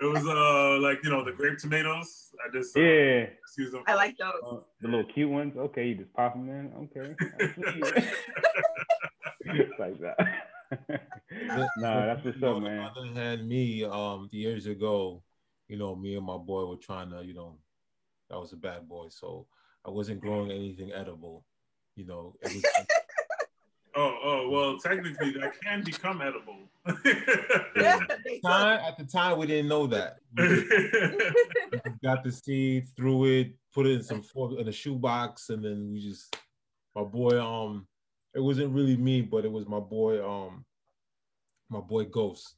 it 0.00 0.04
was 0.06 0.26
uh 0.26 0.78
like 0.80 1.02
you 1.04 1.10
know 1.10 1.24
the 1.24 1.32
grape 1.32 1.58
tomatoes. 1.58 2.30
I 2.44 2.50
just 2.52 2.76
uh, 2.76 2.80
Yeah. 2.80 3.26
just 3.46 3.58
use 3.58 3.72
them. 3.72 3.82
I 3.86 3.94
like 3.94 4.16
those. 4.16 4.32
Uh, 4.46 4.56
the 4.80 4.88
little 4.88 5.04
cute 5.12 5.30
ones. 5.30 5.56
Okay, 5.56 5.88
you 5.88 5.94
just 5.96 6.12
pop 6.14 6.34
them 6.34 6.48
in. 6.48 6.72
Okay. 6.84 7.14
like 9.78 9.98
that. 10.00 10.16
nah, 11.78 12.06
that's 12.06 12.24
what's 12.24 12.42
up, 12.42 12.56
on 12.56 12.62
man. 12.64 12.90
the 12.94 13.00
other 13.00 13.12
hand, 13.14 13.48
me, 13.48 13.84
um, 13.84 14.28
years 14.32 14.66
ago, 14.66 15.22
you 15.68 15.78
know, 15.78 15.94
me 15.96 16.16
and 16.16 16.26
my 16.26 16.36
boy 16.36 16.66
were 16.66 16.76
trying 16.76 17.10
to, 17.10 17.24
you 17.24 17.34
know, 17.34 17.58
I 18.30 18.36
was 18.36 18.52
a 18.52 18.56
bad 18.56 18.88
boy, 18.88 19.08
so 19.08 19.46
I 19.86 19.90
wasn't 19.90 20.20
growing 20.20 20.50
anything 20.50 20.92
edible. 20.92 21.44
You 21.96 22.06
know, 22.06 22.34
it 22.42 22.52
was 22.54 22.64
Oh, 24.00 24.16
oh, 24.22 24.48
well, 24.48 24.78
technically 24.78 25.32
that 25.32 25.60
can 25.60 25.82
become 25.82 26.22
edible. 26.22 26.54
Yeah, 27.76 27.98
they 28.24 28.38
time, 28.38 28.80
at 28.86 28.96
the 28.96 29.04
time 29.04 29.38
we 29.38 29.46
didn't 29.46 29.68
know 29.68 29.88
that. 29.88 30.18
We 30.36 30.44
got 32.02 32.22
the 32.22 32.30
seed, 32.30 32.86
threw 32.96 33.24
it, 33.24 33.54
put 33.74 33.86
it 33.86 33.96
in 33.96 34.02
some 34.04 34.22
in 34.56 34.68
a 34.68 34.72
shoebox, 34.72 35.50
and 35.50 35.64
then 35.64 35.90
we 35.92 36.00
just 36.00 36.36
my 36.94 37.02
boy. 37.02 37.42
Um, 37.42 37.88
it 38.34 38.40
wasn't 38.40 38.72
really 38.72 38.96
me, 38.96 39.20
but 39.20 39.44
it 39.44 39.50
was 39.50 39.66
my 39.66 39.80
boy. 39.80 40.24
Um, 40.24 40.64
my 41.68 41.80
boy 41.80 42.04
Ghost. 42.04 42.54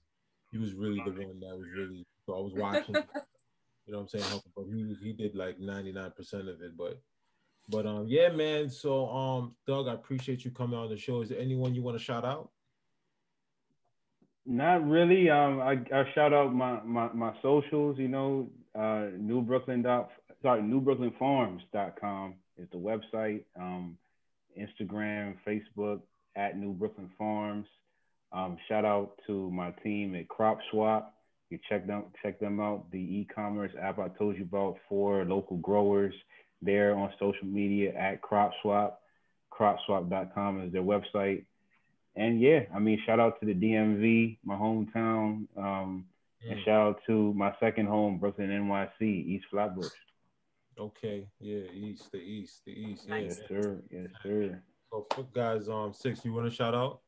He 0.53 0.59
was 0.59 0.75
really 0.75 1.03
the 1.05 1.11
one 1.11 1.41
that 1.41 1.57
was 1.57 1.67
really. 1.75 2.07
So 2.27 2.35
I 2.35 2.41
was 2.41 2.53
watching. 2.55 2.95
you 2.95 3.93
know 3.93 4.01
what 4.01 4.15
I'm 4.15 4.21
saying? 4.21 4.43
But 4.55 4.67
he 4.67 4.95
he 5.03 5.13
did 5.15 5.35
like 5.35 5.59
99 5.59 6.13
percent 6.17 6.49
of 6.49 6.61
it. 6.61 6.77
But 6.77 7.01
but 7.71 7.87
um 7.87 8.07
yeah, 8.09 8.29
man. 8.29 8.69
So 8.71 9.09
um 9.09 9.55
Doug, 9.67 9.89
I 9.89 9.95
appreciate 9.95 10.45
you 10.45 10.51
coming 10.51 10.79
on 10.79 10.89
the 10.89 10.97
show. 10.97 11.23
Is 11.23 11.29
there 11.29 11.41
anyone 11.41 11.75
you 11.75 11.83
want 11.83 11.99
to 11.99 12.03
shout 12.03 12.25
out? 12.25 12.51
Not 14.47 14.89
really. 14.89 15.31
Um, 15.31 15.61
I, 15.61 15.73
I 15.95 16.05
shout 16.15 16.33
out 16.33 16.55
my, 16.55 16.81
my, 16.83 17.13
my 17.13 17.33
socials, 17.43 17.99
you 17.99 18.09
know, 18.09 18.51
uh, 18.77 19.07
New 19.17 19.43
Brooklyn 19.43 19.83
dot, 19.83 20.11
sorry, 20.43 20.63
newbrooklynfarms.com 20.63 22.35
is 22.57 22.69
the 22.73 22.79
website. 22.79 23.45
Um, 23.59 23.97
Instagram, 24.59 25.37
Facebook 25.47 26.01
at 26.37 26.59
New 26.59 26.73
Brooklyn 26.73 27.11
Farms. 27.19 27.67
Um, 28.33 28.57
shout 28.69 28.85
out 28.85 29.21
to 29.27 29.51
my 29.51 29.73
team 29.83 30.15
at 30.15 30.29
Crop 30.29 30.59
Swap. 30.71 31.15
You 31.51 31.59
check 31.69 31.87
them 31.87 32.05
check 32.23 32.39
them 32.39 32.61
out. 32.61 32.91
The 32.93 32.99
e-commerce 32.99 33.73
app 33.81 33.99
I 33.99 34.09
told 34.09 34.37
you 34.37 34.45
about 34.45 34.79
for 34.89 35.25
local 35.25 35.57
growers. 35.57 36.15
They're 36.63 36.97
on 36.97 37.13
social 37.19 37.47
media 37.47 37.95
at 37.95 38.21
Crop 38.23 38.53
Swap. 38.63 39.01
Cropswap.com 39.53 40.63
is 40.63 40.73
their 40.73 40.83
website. 40.83 41.45
And 42.17 42.41
yeah, 42.41 42.65
I 42.75 42.79
mean, 42.79 43.01
shout 43.07 43.21
out 43.21 43.41
to 43.41 43.47
the 43.47 43.55
DMV, 43.55 44.39
my 44.45 44.55
hometown, 44.55 45.47
um, 45.57 46.07
and 46.49 46.59
Mm. 46.59 46.65
shout 46.65 46.81
out 46.81 47.01
to 47.07 47.33
my 47.35 47.55
second 47.61 47.87
home, 47.87 48.19
Brooklyn, 48.19 48.51
NYC, 48.51 49.07
East 49.07 49.47
Flatbush. 49.51 49.93
Okay, 50.79 51.29
yeah, 51.41 51.65
east, 51.73 52.11
the 52.11 52.19
east, 52.19 52.65
the 52.65 52.73
east, 52.73 53.07
yeah. 53.07 53.19
Yes, 53.19 53.41
sir. 53.49 53.83
Yes, 53.91 54.09
sir. 54.23 54.63
So 54.91 55.07
for 55.15 55.25
guys, 55.35 55.69
um, 55.69 55.93
six, 55.93 56.25
you 56.25 56.33
want 56.33 56.49
to 56.49 56.55
shout 56.55 56.75
out? 56.75 57.03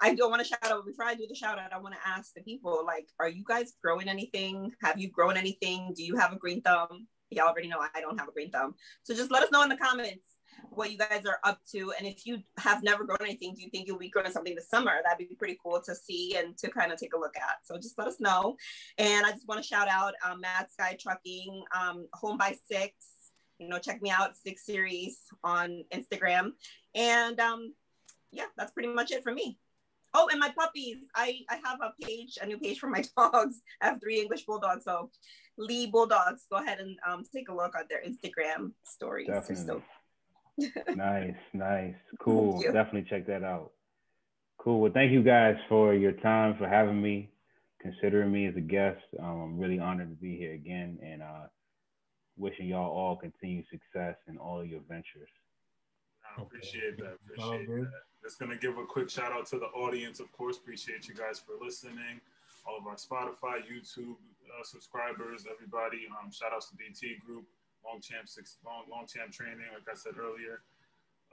I 0.00 0.14
don't 0.14 0.30
want 0.30 0.42
to 0.42 0.48
shout 0.48 0.64
out 0.64 0.86
before 0.86 1.04
I 1.04 1.14
do 1.14 1.26
the 1.26 1.34
shout 1.34 1.58
out. 1.58 1.72
I 1.72 1.78
want 1.78 1.94
to 1.94 2.00
ask 2.06 2.34
the 2.34 2.42
people 2.42 2.84
like, 2.86 3.08
are 3.18 3.28
you 3.28 3.42
guys 3.46 3.74
growing 3.82 4.08
anything? 4.08 4.72
Have 4.82 4.98
you 4.98 5.08
grown 5.10 5.36
anything? 5.36 5.92
Do 5.96 6.04
you 6.04 6.16
have 6.16 6.32
a 6.32 6.36
green 6.36 6.62
thumb? 6.62 7.08
Y'all 7.30 7.48
already 7.48 7.68
know 7.68 7.78
I 7.94 8.00
don't 8.00 8.18
have 8.18 8.28
a 8.28 8.32
green 8.32 8.50
thumb. 8.50 8.74
So 9.02 9.14
just 9.14 9.30
let 9.30 9.42
us 9.42 9.50
know 9.50 9.62
in 9.62 9.68
the 9.68 9.76
comments 9.76 10.34
what 10.70 10.90
you 10.90 10.98
guys 10.98 11.24
are 11.26 11.38
up 11.44 11.60
to. 11.72 11.92
And 11.98 12.06
if 12.06 12.26
you 12.26 12.38
have 12.58 12.82
never 12.82 13.04
grown 13.04 13.18
anything, 13.20 13.54
do 13.54 13.62
you 13.62 13.70
think 13.70 13.86
you'll 13.86 13.98
be 13.98 14.08
growing 14.08 14.30
something 14.30 14.54
this 14.54 14.68
summer? 14.68 14.92
That'd 15.04 15.28
be 15.28 15.34
pretty 15.34 15.58
cool 15.62 15.80
to 15.84 15.94
see 15.94 16.36
and 16.36 16.56
to 16.58 16.70
kind 16.70 16.92
of 16.92 16.98
take 16.98 17.14
a 17.14 17.18
look 17.18 17.36
at. 17.36 17.58
So 17.64 17.76
just 17.76 17.98
let 17.98 18.08
us 18.08 18.20
know. 18.20 18.56
And 18.98 19.26
I 19.26 19.32
just 19.32 19.48
want 19.48 19.62
to 19.62 19.66
shout 19.66 19.88
out 19.88 20.14
um, 20.24 20.40
Mad 20.40 20.66
Sky 20.70 20.96
Trucking, 21.00 21.64
um, 21.78 22.06
Home 22.14 22.38
by 22.38 22.56
Six. 22.70 22.92
You 23.58 23.68
know, 23.68 23.78
check 23.78 24.02
me 24.02 24.10
out, 24.10 24.36
Six 24.36 24.66
Series 24.66 25.18
on 25.42 25.84
Instagram. 25.92 26.52
And 26.94 27.38
um, 27.40 27.72
yeah, 28.32 28.46
that's 28.56 28.72
pretty 28.72 28.88
much 28.88 29.12
it 29.12 29.22
for 29.22 29.32
me. 29.32 29.58
Oh, 30.14 30.28
and 30.30 30.38
my 30.38 30.50
puppies. 30.56 30.98
I, 31.14 31.40
I 31.50 31.60
have 31.64 31.80
a 31.82 31.92
page, 32.00 32.38
a 32.40 32.46
new 32.46 32.58
page 32.58 32.78
for 32.78 32.88
my 32.88 33.02
dogs. 33.16 33.60
I 33.80 33.86
have 33.86 34.00
three 34.00 34.20
English 34.20 34.44
bulldogs. 34.46 34.84
So 34.84 35.10
Lee 35.58 35.86
Bulldogs, 35.86 36.46
go 36.50 36.58
ahead 36.58 36.78
and 36.78 36.96
um, 37.06 37.24
take 37.34 37.48
a 37.48 37.54
look 37.54 37.74
at 37.76 37.88
their 37.88 38.02
Instagram 38.02 38.72
stories. 38.84 39.26
Definitely. 39.26 39.82
nice, 40.94 41.34
nice. 41.52 41.94
Cool. 42.20 42.62
Definitely 42.62 43.06
check 43.10 43.26
that 43.26 43.42
out. 43.42 43.72
Cool. 44.58 44.80
Well, 44.80 44.92
thank 44.94 45.12
you 45.12 45.22
guys 45.22 45.56
for 45.68 45.94
your 45.94 46.12
time, 46.12 46.56
for 46.56 46.68
having 46.68 47.02
me, 47.02 47.30
considering 47.80 48.32
me 48.32 48.46
as 48.46 48.56
a 48.56 48.60
guest. 48.60 49.02
Um, 49.20 49.40
I'm 49.42 49.58
really 49.58 49.80
honored 49.80 50.10
to 50.10 50.16
be 50.16 50.36
here 50.36 50.54
again 50.54 50.98
and 51.04 51.22
uh, 51.22 51.48
wishing 52.36 52.66
y'all 52.68 52.90
all 52.90 53.16
continued 53.16 53.66
success 53.70 54.16
in 54.28 54.38
all 54.38 54.64
your 54.64 54.80
ventures. 54.88 55.28
I 56.36 56.42
appreciate 56.42 56.98
that. 56.98 57.18
Appreciate 57.26 57.66
that. 57.66 57.90
Just 58.24 58.38
gonna 58.38 58.56
give 58.56 58.78
a 58.78 58.84
quick 58.86 59.10
shout 59.10 59.32
out 59.32 59.44
to 59.48 59.58
the 59.58 59.66
audience, 59.66 60.18
of 60.18 60.32
course. 60.32 60.56
Appreciate 60.56 61.06
you 61.06 61.14
guys 61.14 61.38
for 61.38 61.62
listening. 61.62 62.20
All 62.66 62.78
of 62.78 62.86
our 62.86 62.94
Spotify, 62.96 63.60
YouTube 63.68 64.14
uh, 64.48 64.62
subscribers, 64.64 65.44
everybody. 65.52 66.06
Um, 66.08 66.30
shout 66.32 66.52
outs 66.54 66.70
to 66.70 66.76
BT 66.76 67.16
Group, 67.26 67.44
Long 67.84 68.00
Champ 68.00 68.26
Six, 68.26 68.56
Long, 68.64 68.84
Long 68.90 69.06
Champ 69.06 69.30
Training. 69.30 69.66
Like 69.74 69.86
I 69.90 69.94
said 69.94 70.14
earlier. 70.18 70.62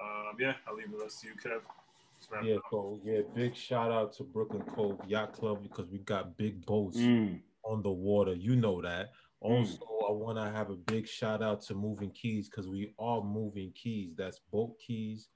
Um, 0.02 0.36
yeah, 0.38 0.56
I'll 0.68 0.76
leave 0.76 0.92
the 0.92 0.98
rest 0.98 1.22
to 1.22 1.28
you, 1.28 1.34
Kev. 1.36 1.62
Let's 1.62 2.30
wrap 2.30 2.44
it 2.44 2.48
Yeah, 2.50 2.56
up. 2.58 2.64
cool. 2.70 3.00
Yeah, 3.06 3.22
big 3.34 3.56
shout 3.56 3.92
out 3.92 4.12
to 4.18 4.24
Brooklyn 4.24 4.64
Cove 4.64 5.00
Yacht 5.08 5.32
Club 5.32 5.64
because 5.64 5.88
we 5.90 6.00
got 6.00 6.36
big 6.38 6.66
boats 6.66 6.98
Mm, 6.98 7.40
on 7.64 7.82
the 7.84 7.92
water. 7.92 8.34
You 8.34 8.58
know 8.58 8.82
that. 8.82 9.12
Also, 9.40 9.80
I 10.08 10.12
want 10.12 10.38
to 10.38 10.52
have 10.52 10.70
a 10.70 10.76
big 10.76 11.08
shout 11.08 11.42
out 11.42 11.62
to 11.64 11.74
Moving 11.74 12.12
Keys 12.12 12.50
because 12.50 12.68
we 12.68 12.94
are 13.00 13.22
moving 13.24 13.72
keys. 13.72 14.14
That's 14.16 14.40
boat 14.52 14.76
keys, 14.86 15.30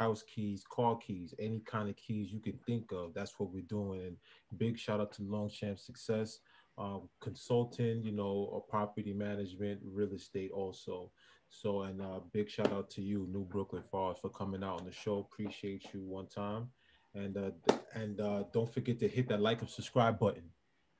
house 0.00 0.22
keys, 0.22 0.64
car 0.68 0.96
keys, 0.96 1.34
any 1.38 1.60
kind 1.60 1.90
of 1.90 1.96
keys 1.96 2.32
you 2.32 2.40
can 2.40 2.58
think 2.66 2.90
of. 2.90 3.12
That's 3.14 3.38
what 3.38 3.52
we're 3.52 3.62
doing. 3.68 4.00
And 4.00 4.16
big 4.58 4.78
shout 4.78 5.00
out 5.00 5.12
to 5.12 5.22
Longchamp 5.22 5.78
Success, 5.78 6.40
um, 6.78 7.08
consulting, 7.20 8.02
you 8.02 8.12
know, 8.12 8.64
property 8.68 9.12
management, 9.12 9.80
real 9.84 10.12
estate 10.14 10.50
also. 10.52 11.10
So, 11.50 11.82
and 11.82 12.00
uh, 12.00 12.20
big 12.32 12.48
shout 12.48 12.72
out 12.72 12.88
to 12.90 13.02
you, 13.02 13.28
New 13.30 13.44
Brooklyn 13.44 13.82
Farms, 13.92 14.18
for 14.22 14.30
coming 14.30 14.64
out 14.64 14.80
on 14.80 14.86
the 14.86 14.92
show. 14.92 15.18
Appreciate 15.30 15.84
you 15.92 16.00
one 16.00 16.26
time. 16.26 16.68
And 17.14 17.36
uh, 17.36 17.50
and 17.94 18.20
uh, 18.20 18.44
don't 18.52 18.72
forget 18.72 18.98
to 19.00 19.08
hit 19.08 19.28
that 19.28 19.40
like 19.40 19.60
and 19.60 19.68
subscribe 19.68 20.18
button. 20.18 20.44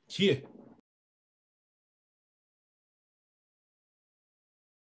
Cheer. 0.08 0.42